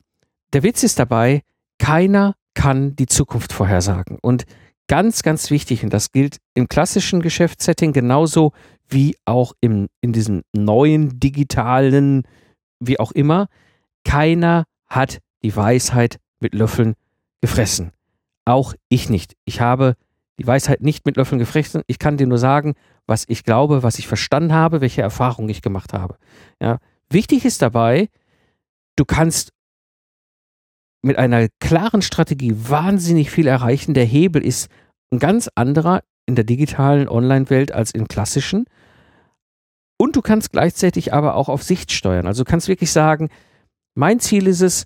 [0.53, 1.41] der Witz ist dabei,
[1.79, 4.17] keiner kann die Zukunft vorhersagen.
[4.21, 4.45] Und
[4.87, 8.53] ganz, ganz wichtig, und das gilt im klassischen Geschäftssetting genauso
[8.87, 12.23] wie auch im, in diesem neuen digitalen,
[12.79, 13.47] wie auch immer,
[14.03, 16.93] keiner hat die Weisheit mit Löffeln
[17.41, 17.91] gefressen.
[18.45, 19.35] Auch ich nicht.
[19.45, 19.95] Ich habe
[20.39, 21.83] die Weisheit nicht mit Löffeln gefressen.
[21.87, 22.73] Ich kann dir nur sagen,
[23.05, 26.17] was ich glaube, was ich verstanden habe, welche Erfahrungen ich gemacht habe.
[26.61, 26.79] Ja.
[27.09, 28.09] Wichtig ist dabei,
[28.95, 29.51] du kannst
[31.03, 33.93] mit einer klaren Strategie wahnsinnig viel erreichen.
[33.93, 34.69] Der Hebel ist
[35.11, 38.65] ein ganz anderer in der digitalen Online-Welt als im klassischen.
[39.97, 42.25] Und du kannst gleichzeitig aber auch auf Sicht steuern.
[42.25, 43.29] Also du kannst wirklich sagen,
[43.95, 44.85] mein Ziel ist es,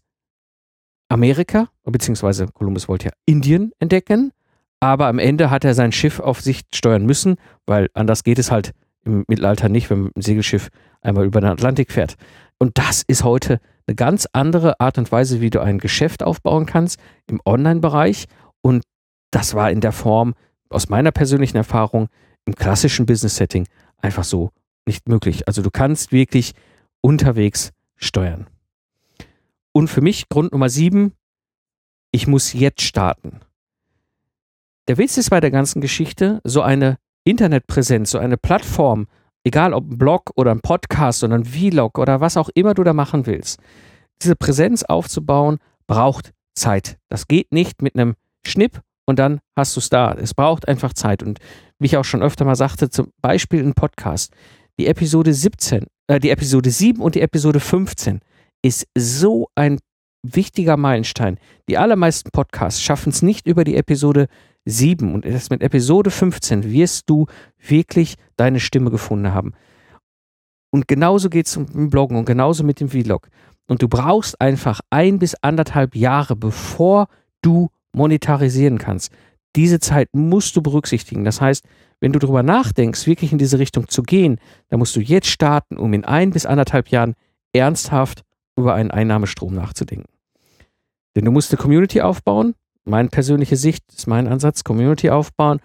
[1.09, 4.33] Amerika, beziehungsweise Kolumbus wollte ja Indien entdecken
[4.79, 8.51] aber am Ende hat er sein Schiff auf sich steuern müssen, weil anders geht es
[8.51, 8.73] halt
[9.03, 10.69] im Mittelalter nicht, wenn ein Segelschiff
[11.01, 12.15] einmal über den Atlantik fährt.
[12.59, 16.65] Und das ist heute eine ganz andere Art und Weise, wie du ein Geschäft aufbauen
[16.65, 18.25] kannst im Online-Bereich.
[18.61, 18.83] Und
[19.31, 20.33] das war in der Form
[20.69, 22.09] aus meiner persönlichen Erfahrung
[22.45, 23.67] im klassischen Business-Setting
[23.97, 24.51] einfach so
[24.85, 25.47] nicht möglich.
[25.47, 26.53] Also du kannst wirklich
[27.01, 28.47] unterwegs steuern.
[29.71, 31.13] Und für mich Grund Nummer sieben,
[32.11, 33.41] ich muss jetzt starten.
[34.87, 39.07] Der Witz ist bei der ganzen Geschichte, so eine Internetpräsenz, so eine Plattform,
[39.43, 42.85] egal ob ein Blog oder ein Podcast oder ein Vlog oder was auch immer du
[42.85, 43.59] da machen willst,
[44.21, 45.57] diese Präsenz aufzubauen,
[45.87, 46.97] braucht Zeit.
[47.09, 48.15] Das geht nicht mit einem
[48.45, 50.13] Schnipp und dann hast du es da.
[50.13, 51.21] Es braucht einfach Zeit.
[51.21, 51.39] Und
[51.79, 54.33] wie ich auch schon öfter mal sagte, zum Beispiel ein Podcast,
[54.79, 58.21] die Episode 17, äh, die Episode 7 und die Episode 15
[58.61, 59.79] ist so ein
[60.23, 61.39] wichtiger Meilenstein.
[61.67, 64.27] Die allermeisten Podcasts schaffen es nicht über die Episode
[64.67, 67.25] 7 und erst mit Episode 15 wirst du
[67.59, 69.53] wirklich deine Stimme gefunden haben.
[70.71, 73.29] Und genauso geht es mit dem Bloggen und genauso mit dem Vlog.
[73.67, 77.07] Und du brauchst einfach ein bis anderthalb Jahre, bevor
[77.41, 79.11] du monetarisieren kannst.
[79.55, 81.23] Diese Zeit musst du berücksichtigen.
[81.23, 81.65] Das heißt,
[81.99, 84.39] wenn du darüber nachdenkst, wirklich in diese Richtung zu gehen,
[84.69, 87.15] dann musst du jetzt starten, um in ein bis anderthalb Jahren
[87.53, 88.23] ernsthaft
[88.55, 90.11] über einen Einnahmestrom nachzudenken.
[91.15, 92.53] Denn du musst eine Community aufbauen.
[92.87, 95.59] Meine persönliche Sicht ist mein Ansatz, Community aufbauen.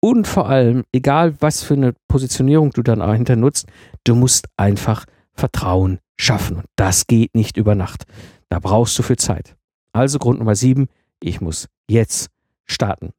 [0.00, 3.66] Und vor allem, egal was für eine Positionierung du dann dahinter nutzt,
[4.04, 5.04] du musst einfach
[5.34, 6.58] Vertrauen schaffen.
[6.58, 8.04] Und das geht nicht über Nacht.
[8.48, 9.56] Da brauchst du viel Zeit.
[9.92, 10.88] Also Grund Nummer sieben,
[11.20, 12.30] ich muss jetzt
[12.64, 13.12] starten.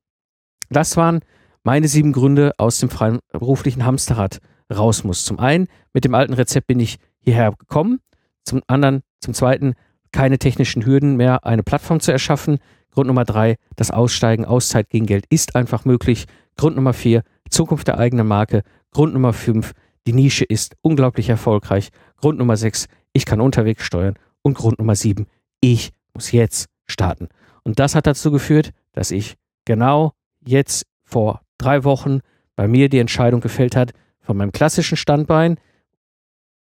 [0.70, 1.20] Das waren
[1.64, 4.40] meine sieben Gründe aus dem freien beruflichen Hamsterrad
[4.74, 5.26] raus muss.
[5.26, 8.00] Zum einen, mit dem alten Rezept bin ich hierher gekommen.
[8.44, 9.74] Zum anderen, zum zweiten,
[10.12, 12.60] keine technischen Hürden mehr, eine Plattform zu erschaffen.
[12.92, 16.26] Grund Nummer drei, das Aussteigen aus Zeit gegen Geld ist einfach möglich.
[16.58, 18.64] Grund Nummer vier, Zukunft der eigenen Marke.
[18.92, 19.74] Grund Nummer fünf,
[20.08, 21.90] die Nische ist unglaublich erfolgreich.
[22.18, 24.16] Grund Nummer sechs, ich kann unterwegs steuern.
[24.42, 25.28] Und Grund Nummer sieben,
[25.62, 27.30] ich muss jetzt starten.
[27.64, 29.36] Und das hat dazu geführt, dass ich
[29.66, 30.14] genau
[30.46, 32.20] jetzt vor drei Wochen
[32.56, 33.92] bei mir die Entscheidung gefällt hat,
[34.22, 35.60] von meinem klassischen Standbein,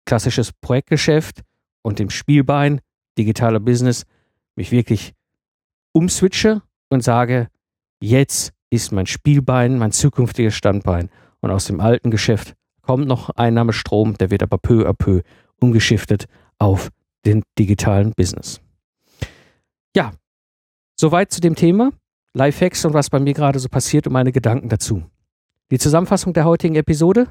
[0.07, 1.43] klassisches Projektgeschäft
[1.83, 2.81] und dem Spielbein,
[3.19, 4.05] digitaler Business,
[4.57, 5.15] mich wirklich
[5.93, 7.49] umswitche und sage,
[8.01, 11.11] jetzt ist mein Spielbein mein zukünftiges Standbein.
[11.41, 15.23] Und aus dem alten Geschäft kommt noch Einnahmestrom, der wird aber peu à peu
[15.61, 16.27] umgeschiftet
[16.59, 16.91] auf
[17.25, 18.61] den digitalen Business.
[19.97, 20.13] Ja,
[20.99, 21.93] soweit zu dem Thema.
[22.35, 25.05] Lifehacks und was bei mir gerade so passiert und meine Gedanken dazu.
[25.71, 27.29] Die Zusammenfassung der heutigen Episode.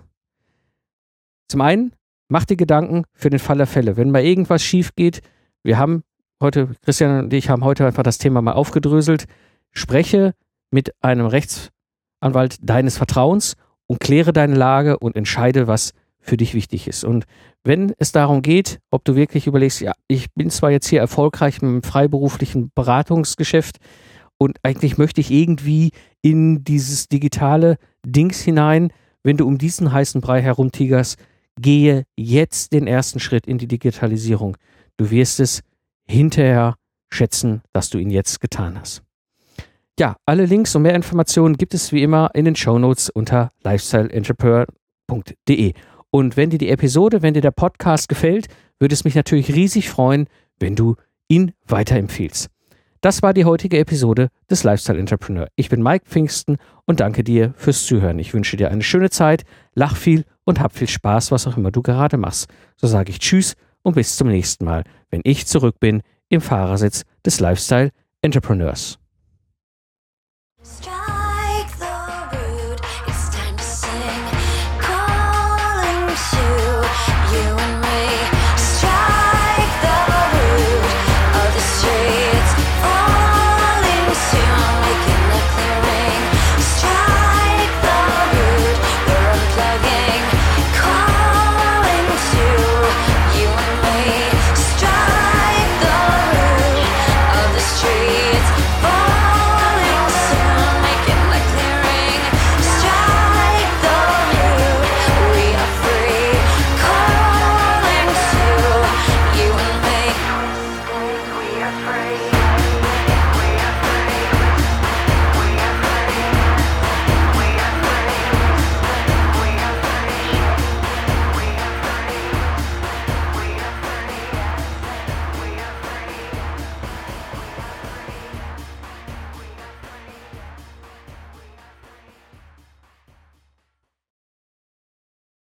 [1.50, 1.94] Zum einen,
[2.30, 3.98] mach dir Gedanken für den Fall der Fälle.
[3.98, 5.22] Wenn mal irgendwas schief geht,
[5.64, 6.03] wir haben
[6.41, 9.26] heute, Christian und ich haben heute einfach das Thema mal aufgedröselt.
[9.72, 10.34] Spreche
[10.72, 13.55] mit einem Rechtsanwalt deines Vertrauens
[13.88, 17.03] und kläre deine Lage und entscheide, was für dich wichtig ist.
[17.03, 17.26] Und
[17.64, 21.61] wenn es darum geht, ob du wirklich überlegst, ja, ich bin zwar jetzt hier erfolgreich
[21.61, 23.80] einem freiberuflichen Beratungsgeschäft,
[24.43, 25.91] und eigentlich möchte ich irgendwie
[26.22, 28.91] in dieses digitale Dings hinein,
[29.24, 31.18] wenn du um diesen heißen Brei herumtigerst,
[31.57, 34.57] gehe jetzt den ersten Schritt in die Digitalisierung.
[34.98, 35.62] Du wirst es
[36.06, 36.76] hinterher
[37.12, 39.04] schätzen, dass du ihn jetzt getan hast.
[40.00, 43.50] Ja, alle Links und mehr Informationen gibt es wie immer in den Show Notes unter
[43.64, 45.74] lifestyleentrepreneur.de.
[46.10, 48.48] Und wenn dir die Episode, wenn dir der Podcast gefällt,
[48.80, 50.28] würde es mich natürlich riesig freuen,
[50.60, 50.96] wenn du
[51.28, 52.50] ihn weiterempfiehlst.
[53.02, 55.48] Das war die heutige Episode des Lifestyle Entrepreneur.
[55.56, 58.18] Ich bin Mike Pfingsten und danke dir fürs Zuhören.
[58.18, 59.44] Ich wünsche dir eine schöne Zeit,
[59.76, 62.48] lach viel und hab viel Spaß, was auch immer du gerade machst.
[62.78, 67.04] So sage ich Tschüss und bis zum nächsten Mal, wenn ich zurück bin im Fahrersitz
[67.26, 68.98] des Lifestyle Entrepreneurs.